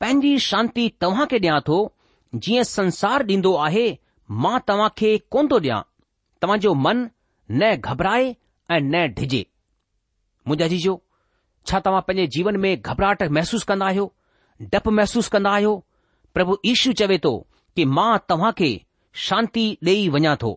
पंहिंजी 0.00 0.38
शांती 0.50 0.88
तव्हां 1.02 1.26
खे 1.32 1.38
ॾियां 1.46 1.60
थो 1.70 1.78
जीअं 2.46 2.68
संसार 2.76 3.22
ॾींदो 3.32 3.52
आहे 3.66 3.86
मां 4.44 4.58
तव्हां 4.68 4.88
खे 5.00 5.16
कोन 5.34 5.48
थो 5.52 5.58
ॾियां 5.66 5.80
तव्हां 6.42 6.58
जो 6.66 6.74
मन 6.86 7.06
न 7.60 7.74
घबराए 7.76 8.34
ऐं 8.70 8.80
न 8.92 9.06
डिॼे 9.18 9.42
मुंहिंजा 10.48 10.66
जीजो 10.76 10.94
छा 11.68 11.78
तव्हां 11.88 12.02
पंहिंजे 12.08 12.26
जीवन 12.38 12.56
में 12.64 12.70
घबराहट 12.80 13.22
महसूसु 13.38 13.66
कंदा 13.68 13.86
आहियो 13.90 14.06
डपु 14.72 14.90
महसूसु 15.00 15.30
कंदा 15.36 15.50
आहियो 15.58 15.74
प्रभु 16.34 16.56
ईशू 16.72 16.92
चवे 17.02 17.18
थो 17.24 17.34
कि 17.76 17.84
मां 17.84 18.16
तव्हां 18.28 18.50
खे 18.58 18.70
शांती 19.26 19.64
ॾेई 19.86 20.08
वञा 20.14 20.34
थो 20.42 20.52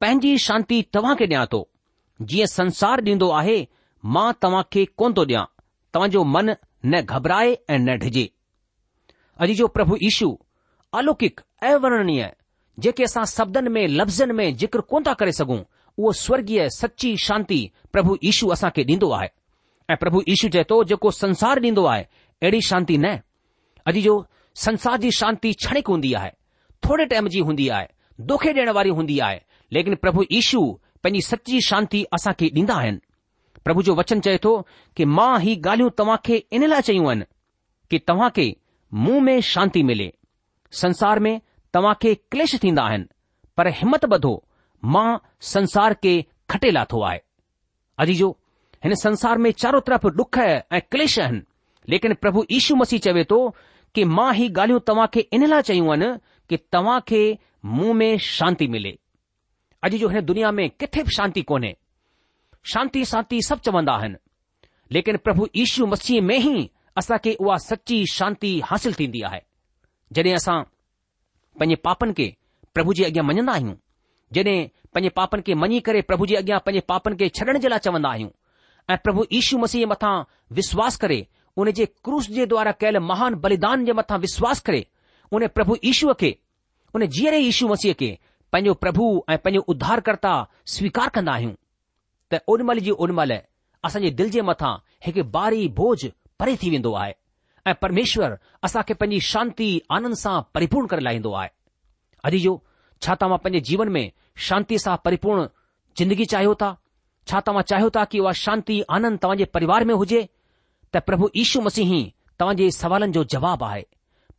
पंहिंजी 0.00 0.32
शांती 0.46 0.80
तव्हां 0.94 1.14
खे 1.18 1.24
ॾियां 1.26 1.44
थो 1.52 1.60
जीअं 2.30 2.46
संसार 2.46 3.00
ॾींदो 3.06 3.28
आहे 3.40 3.56
मां 4.16 4.30
तव्हां 4.42 4.62
खे 4.72 4.84
कोन 5.02 5.12
थो 5.16 5.24
ॾियां 5.24 5.44
तव्हांजो 5.94 6.22
मन 6.34 6.50
न 6.84 7.00
घबराए 7.02 7.54
ऐं 7.70 7.78
न 7.84 7.94
ढिजे 8.04 8.26
अॼु 9.40 9.52
जो 9.60 9.66
प्रभु 9.76 9.96
ईशू 10.08 10.28
अलौकिक 11.00 11.40
अवर्णनीय 11.70 12.30
जेके 12.84 13.04
असां 13.04 13.24
शब्दनि 13.36 13.68
में 13.76 13.86
लफ़्ज़नि 13.88 14.32
में 14.34 14.56
ज़िक्र 14.62 14.80
कोन 14.92 15.02
था 15.06 15.12
करे 15.22 15.32
सघूं 15.38 15.58
उहो 15.98 16.12
स्वर्गीय 16.24 16.68
सची 16.76 17.16
शांती 17.26 17.60
प्रभु 17.92 18.16
ईशू 18.32 18.48
असां 18.56 18.70
खे 18.76 18.82
ॾींदो 18.92 19.10
आहे 19.20 19.28
ऐं 19.92 19.96
प्रभु 20.04 20.22
ईशू 20.34 20.48
चए 20.56 20.64
थो 20.70 20.82
जेको 20.92 21.10
संसार 21.22 21.60
ॾींदो 21.64 21.84
आहे 21.94 22.02
अहिड़ी 22.04 22.60
शांती 22.68 22.96
न 23.06 23.16
अॼु 23.90 24.00
जो 24.08 24.14
संसार 24.66 24.96
जी 25.06 25.10
शांती 25.20 25.52
क्षणिक 25.64 25.86
हूंदी 25.96 26.12
आहे 26.22 26.30
थोरे 26.88 27.04
टाइम 27.06 27.28
जी 27.32 27.38
हूंदी 27.48 27.68
आहे 27.76 27.86
दुखे 28.30 28.52
ॾिण 28.52 28.68
वारी 28.78 28.90
हूंदी 28.98 29.18
आहे 29.28 29.40
लेकिन 29.72 29.94
प्रभु 30.04 30.24
ईशू 30.38 30.62
पंहिंजी 31.04 31.20
सची 31.26 31.60
शांती 31.66 32.04
असांखे 32.14 32.46
ॾींदा 32.56 32.74
आहिनि 32.78 32.98
प्रभु 33.64 33.82
जो 33.86 33.94
वचन 33.98 34.20
चए 34.26 34.36
थो 34.44 34.52
कि 34.96 35.04
मां 35.16 35.38
ही 35.40 35.54
ॻाल्हियूं 35.64 35.90
तव्हां 35.98 36.16
खे 36.24 36.36
इन 36.58 36.64
लाइ 36.68 36.82
चयूं 36.88 37.06
आहिनि 37.08 37.24
कि 37.90 37.98
तव्हां 38.08 38.28
खे 38.36 38.46
मुंहं 39.04 39.20
में 39.26 39.40
शांती 39.52 39.82
मिले 39.90 40.10
संसार 40.82 41.18
में 41.26 41.38
तव्हांखे 41.74 42.14
क्लेश 42.30 42.54
थींदा 42.62 42.82
आहिनि 42.88 43.04
पर 43.56 43.68
हिमत 43.80 44.04
बधो 44.14 44.32
मां 44.94 45.08
संसार 45.54 45.94
खे 46.02 46.14
खटे 46.50 46.70
लाथो 46.70 47.02
आहे 47.08 47.18
अजी 48.04 48.12
हिन 48.84 48.94
संसार 49.02 49.38
में 49.44 49.50
चारो 49.62 49.80
तरफ़ 49.88 50.06
डुख 50.18 50.38
ऐं 50.44 50.80
क्लेश 50.90 51.18
आहिनि 51.26 51.40
लेकिन 51.92 52.14
प्रभु 52.24 52.44
ईशू 52.58 52.74
मसीह 52.76 52.98
चवे 53.04 53.24
थो 53.30 53.38
कि 53.94 54.04
मां 54.16 54.32
हीउ 54.34 54.50
ॻाल्हियूं 54.60 54.80
तव्हांखे 54.88 55.20
इन 55.36 55.46
लाइ 55.48 55.62
चयूं 55.70 55.90
आहिनि 55.92 56.10
तव्हां 56.72 57.00
खे 57.08 57.22
मुंहं 57.64 57.92
में 57.94 58.18
शांती 58.26 58.66
मिले 58.68 58.90
अॼु 59.84 59.96
जो 59.98 60.08
हिन 60.08 60.24
दुनिया 60.24 60.50
में 60.52 60.68
किथे 60.70 61.02
बि 61.02 61.10
शांती 61.16 61.42
कोन्हे 61.50 61.76
शांती 62.72 63.04
शांती 63.04 63.40
सभु 63.46 63.60
चवंदा 63.70 63.92
आहिनि 63.92 64.16
लेकिन 64.92 65.16
प्रभु 65.24 65.46
ईशू 65.56 65.86
मसीह 65.86 66.20
में 66.22 66.38
ई 66.38 66.68
असांखे 66.98 67.34
उहा 67.40 67.56
सची 67.66 68.04
शांती 68.12 68.58
हासिल 68.70 68.92
थींदी 68.98 69.22
आहे 69.26 69.40
जॾहिं 70.16 70.34
असां 70.36 70.62
पंहिंजे 71.60 71.74
पापनि 71.84 72.12
खे 72.18 72.34
प्रभु 72.74 72.92
जी 72.94 73.04
अॻियां 73.04 73.26
मञदा 73.26 73.52
आहियूं 73.52 73.74
जॾहिं 74.34 74.56
पंहिंजे 74.94 75.10
पापनि 75.16 75.42
खे 75.46 75.54
मञी 75.62 75.80
करे 75.86 76.02
प्रभु 76.10 76.26
जे 76.26 76.34
अॻियां 76.36 76.58
पंहिंजे 76.66 76.84
पापनि 76.88 77.16
खे 77.20 77.28
छॾण 77.38 77.58
जे 77.62 77.68
लाइ 77.68 77.78
चवंदा 77.86 78.08
आहियूं 78.08 78.30
ऐं 78.90 78.96
प्रभु 79.04 79.24
ईशू 79.40 79.58
मसीह 79.58 79.80
जे 79.80 79.86
मथां 79.92 80.14
विश्वासु 80.58 80.98
करे 81.02 81.26
उन 81.62 81.70
जे 81.78 81.86
क्रूस 82.04 82.28
जे 82.38 82.46
द्वारा 82.52 82.72
कयल 82.80 82.98
महान 83.10 83.34
बलिदान 83.42 83.84
जे 83.86 83.92
मथां 83.98 84.18
विश्वासु 84.20 84.62
करे 84.66 84.84
उन 85.36 85.46
प्रभु 85.56 85.76
ईशूअ 85.90 86.12
खे 86.20 86.36
उन 86.94 87.06
जीअण 87.16 87.34
ई 87.34 87.42
यीशू 87.44 87.68
मसीह 87.68 87.92
खे 88.00 88.08
पंहिंजो 88.52 88.72
प्रभु 88.84 89.04
ऐं 89.30 89.36
पंहिंजो 89.44 89.62
उद्धारकर्ता 89.72 90.32
स्वीकार 90.74 91.08
कंदा 91.16 91.32
आहियूं 91.32 91.54
त 92.32 92.40
ओॾी 92.54 92.80
जी 92.80 92.90
उन 93.04 93.10
महिल 93.18 93.32
असांजे 93.88 94.10
दिलि 94.18 94.30
जे 94.34 94.42
मथां 94.48 94.72
हिकु 95.06 95.22
बारी 95.36 95.66
बोझ 95.78 96.00
परे 96.40 96.56
थी 96.62 96.70
वेंदो 96.74 96.92
आहे 97.02 97.14
ऐं 97.70 97.74
परमेश्वर 97.82 98.36
असांखे 98.68 98.94
पंहिंजी 99.00 99.20
शांती 99.32 99.68
आनंद 99.98 100.14
सां 100.24 100.40
परिपूर्ण 100.54 100.86
करे 100.92 101.02
लाहींदो 101.08 101.32
आहे 101.42 102.38
जो 102.44 102.52
छा 103.06 103.14
तव्हां 103.20 103.38
पंहिंजे 103.44 103.60
जीवन 103.70 103.88
में 103.98 104.04
शांती 104.48 104.78
सां 104.86 104.96
परिपूर्ण 105.04 105.46
ज़िंदगी 105.98 106.24
चाहियो 106.34 106.54
था 106.62 106.70
छा 107.30 107.40
तव्हां 107.46 107.62
चाहियो 107.72 107.90
था 107.96 108.04
की 108.14 108.18
उहा 108.26 108.32
शांती 108.44 108.80
आनंद 108.98 109.18
तव्हांजे 109.22 109.44
परिवार 109.56 109.84
में 109.88 109.94
हुजे 110.02 110.28
त 110.94 111.02
प्रभु 111.10 111.28
यीशू 111.36 111.60
मसीह 111.70 111.96
ई 111.98 112.02
तव्हां 112.40 112.56
जे 112.62 112.70
सवालनि 112.82 113.12
जो 113.18 113.24
जवाबु 113.36 113.64
आहे 113.70 113.84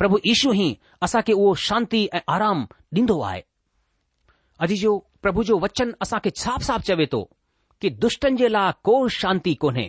प्रभु 0.03 0.17
ईशू 0.31 0.51
ही 0.51 0.65
असा 1.03 1.19
के 1.27 1.33
वो 1.41 1.53
शांति 1.65 1.99
ऐं 2.13 2.19
आराम 2.35 2.63
ॾींदो 2.95 3.19
आए 3.23 3.39
अॼु 4.63 4.75
जो 4.79 4.97
प्रभु 5.23 5.43
जो 5.49 5.57
वचन 5.59 5.93
असा 6.01 6.19
के 6.25 6.29
साफ़ 6.41 6.63
साफ़ 6.69 6.81
चवे 6.87 7.05
तो 7.13 7.21
कि 7.81 7.89
दुष्टन 8.05 8.35
जे 8.41 8.47
लाइ 8.47 8.71
को 8.85 8.95
शांती 9.19 9.53
कोन्हे 9.61 9.85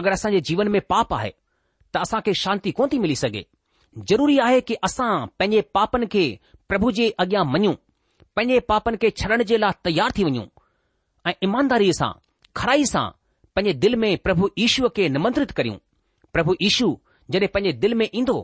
अगर 0.00 0.12
असा 0.12 0.30
जे 0.30 0.40
जीवन 0.48 0.68
में 0.76 0.80
पाप 0.94 1.12
आहे 1.14 1.30
त 1.94 2.00
असा 2.06 2.20
के 2.28 2.34
शांति 2.42 2.70
कोन 2.80 2.88
थी 2.92 2.98
मिली 3.04 3.16
सघे 3.22 3.44
ज़रूरी 4.10 4.38
आहे 4.46 4.60
कि 4.70 4.74
असा 4.90 5.08
पंहिंजे 5.38 5.60
पापन 5.74 6.06
के 6.16 6.24
प्रभु 6.68 6.90
जे 6.98 7.08
अॻियां 7.24 7.44
मञूं 7.52 7.72
पंहिंजे 8.36 8.60
पापन 8.74 8.96
के 9.04 9.10
छॾण 9.22 9.42
जे 9.52 9.58
लाइ 9.62 9.72
तयारु 9.84 10.18
थी 10.18 10.24
वञूं 10.30 10.46
ए 11.30 11.34
ईमानदारी 11.44 11.92
सा 12.00 12.12
खराई 12.56 12.84
सा 12.96 13.06
पंहिंजे 13.54 13.78
दिल 13.86 13.96
में 14.04 14.12
प्रभु 14.26 14.50
ईशूअ 14.66 14.90
के 14.96 15.08
निमंत्रित 15.18 15.50
करियूं 15.60 15.78
प्रभु 16.34 16.56
ईशू 16.70 16.94
जॾहिं 17.30 17.48
पंहिंजे 17.54 17.78
दिल 17.86 17.94
में 18.02 18.08
इंदो 18.12 18.40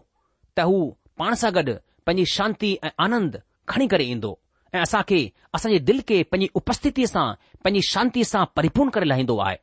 त 0.57 0.61
हू 0.71 0.81
पाण 1.19 1.35
सां 1.41 1.51
गॾु 1.55 1.73
पंहिंजी 2.07 2.25
शांती 2.37 2.69
ऐं 2.87 2.91
आनंद 3.05 3.37
खणी 3.69 3.87
करे 3.93 4.05
ईंदो 4.15 4.31
ऐं 4.75 4.81
असां 4.83 5.01
खे 5.09 5.21
असांजे 5.55 5.79
दिल 5.89 6.01
खे 6.09 6.19
पंहिंजी 6.33 6.49
उपस्थितीअ 6.61 7.07
सां 7.15 7.27
पंहिंजी 7.65 7.81
शांतीअ 7.93 8.25
सां 8.33 8.45
परिपूर्ण 8.59 8.91
करे 8.97 9.09
लाहींदो 9.09 9.37
आहे 9.47 9.57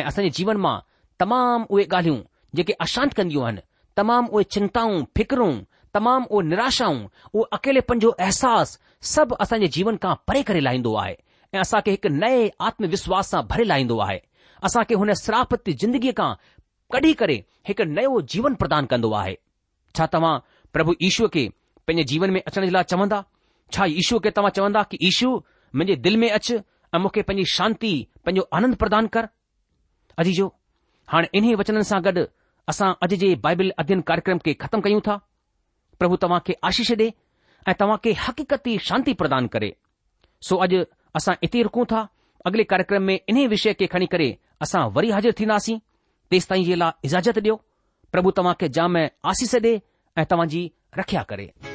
ऐं 0.00 0.04
असांजे 0.08 0.30
जीवन 0.38 0.56
मां 0.64 0.76
तमामु 1.20 1.64
उहे 1.76 1.84
ॻाल्हियूं 1.90 2.18
जेके 2.60 2.72
अशांत 2.86 3.12
कंदियूं 3.16 3.44
आहिनि 3.46 3.60
तमामु 3.98 4.30
उहे 4.36 4.44
चिंताऊं 4.56 5.02
फ़िक्रु 5.16 5.50
तमामु 5.94 6.26
उहे 6.38 6.46
निराशाऊं 6.48 6.98
उहे 7.34 7.48
अकेले 7.58 7.80
पंजो 7.90 8.10
अहसासु 8.24 8.78
सभु 9.14 9.34
असांजे 9.44 9.66
जीवन 9.78 9.94
खां 10.02 10.14
परे 10.28 10.42
करे 10.50 10.60
लाहींदो 10.66 10.94
आहे 11.04 11.14
ऐं 11.54 11.60
असां 11.66 11.80
खे 11.86 11.90
हिकु 11.96 12.08
नए 12.22 12.38
आत्मविश्वास 12.70 13.24
सां 13.30 13.40
भरे 13.52 13.64
लाहींदो 13.72 13.98
आहे 14.08 14.18
असां 14.68 14.82
खे 14.90 14.94
हुन 15.04 15.10
सरापती 15.24 15.72
ज़िंदगीअ 15.84 16.14
खां 16.22 16.30
कढी 16.96 17.12
करे 17.22 17.36
हिकु 17.68 17.84
नयो 17.96 18.14
जीवन 18.34 18.54
प्रदान 18.62 18.84
कंदो 18.94 19.10
आहे 19.22 19.34
छा 19.96 20.06
तव्हां 20.12 20.38
प्रभु 20.72 20.94
ईश्वर 21.08 21.28
खे 21.34 21.48
पंहिंजे 21.86 22.04
जीवन 22.12 22.30
में 22.34 22.40
अचण 22.46 22.64
जे 22.64 22.70
लाइ 22.70 22.82
चवंदा 22.92 23.22
छा 23.74 23.84
यीशू 23.96 24.18
खे 24.24 24.30
तव्हां 24.38 24.50
चवंदा 24.56 24.82
की 24.90 24.98
यशू 25.02 25.30
मुंहिंजे 25.32 25.96
दिलि 26.06 26.16
में 26.22 26.30
अचु 26.30 26.54
ऐं 26.94 26.98
मूंखे 27.02 27.22
पंहिंजी 27.30 27.50
शांती 27.54 27.92
पंहिंजो 28.24 28.46
आनंद 28.58 28.74
प्रदान 28.82 29.06
कर 29.14 29.28
अजी 30.22 30.32
जो 30.38 30.46
हाणे 31.12 31.28
इन्हीअ 31.38 31.56
वचननि 31.60 31.84
सां 31.90 32.00
गॾु 32.06 32.24
असां 32.72 32.88
अॼु 33.04 33.16
जे 33.22 33.34
बाइबिल 33.46 33.72
अध्यन 33.82 34.00
कार्यक्रम 34.08 34.38
खे 34.46 34.52
ख़तमु 34.66 34.82
कयूं 34.86 35.00
था 35.08 35.16
प्रभु 35.98 36.16
तव्हां 36.24 36.40
खे 36.46 36.54
आशीष 36.70 36.90
ॾे 37.02 37.08
ऐं 37.70 37.74
तव्हां 37.80 37.98
खे 38.04 38.12
हक़ीक़ती 38.26 38.78
शांती 38.88 39.14
प्रदान 39.22 39.46
करे 39.54 39.70
सो 40.48 40.56
अॼु 40.66 40.80
असां 41.20 41.34
इते 41.48 41.62
रुकूं 41.68 41.84
था 41.92 42.06
अॻिले 42.46 42.64
कार्यक्रम 42.72 43.02
में 43.10 43.18
इन्हे 43.28 43.46
विषय 43.54 43.74
खे 43.80 43.86
खणी 43.94 44.06
करे 44.16 44.28
असां 44.66 44.88
वरी 44.96 45.10
हाज़िर 45.16 45.34
थींदासीं 45.40 45.78
तेसि 46.30 46.46
ताईं 46.50 46.64
जे 46.70 46.74
लाइ 46.82 47.06
इजाज़त 47.10 47.38
ॾियो 47.44 47.60
પ્રભુ 48.14 48.30
તમાકે 48.38 48.64
જામે 48.76 49.02
આશીસે 49.28 49.58
દે 49.62 49.70
એ 50.22 50.24
તવાજી 50.32 50.60
રખિયા 50.98 51.28
કરે 51.30 51.46
આશા 51.48 51.72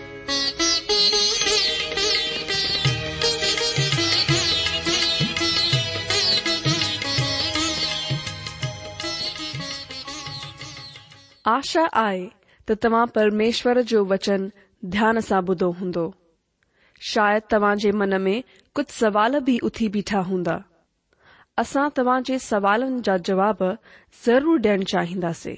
આય 11.57 11.83
તો 12.67 12.79
તમા 12.83 13.03
પરમેશ્વર 13.17 13.83
જો 13.93 14.01
વચન 14.13 14.47
ધ્યાન 14.97 15.21
સાબુદો 15.31 15.69
હોંદો 15.83 16.03
શાયદ 17.13 17.47
તવાજે 17.55 17.89
મન 17.99 18.15
મે 18.27 18.35
કુછ 18.77 18.89
સવાલ 19.03 19.33
ભી 19.47 19.59
ઉઠી 19.69 19.89
બેઠા 20.01 20.23
હોંદા 20.33 20.59
અસા 21.65 21.87
તવાજે 22.03 22.37
સવાલોન 22.51 22.97
જા 23.09 23.17
જવાબ 23.31 23.63
જરૂર 24.25 24.57
દેણ 24.69 24.83
ચાહિંદા 24.93 25.33
સે 25.47 25.57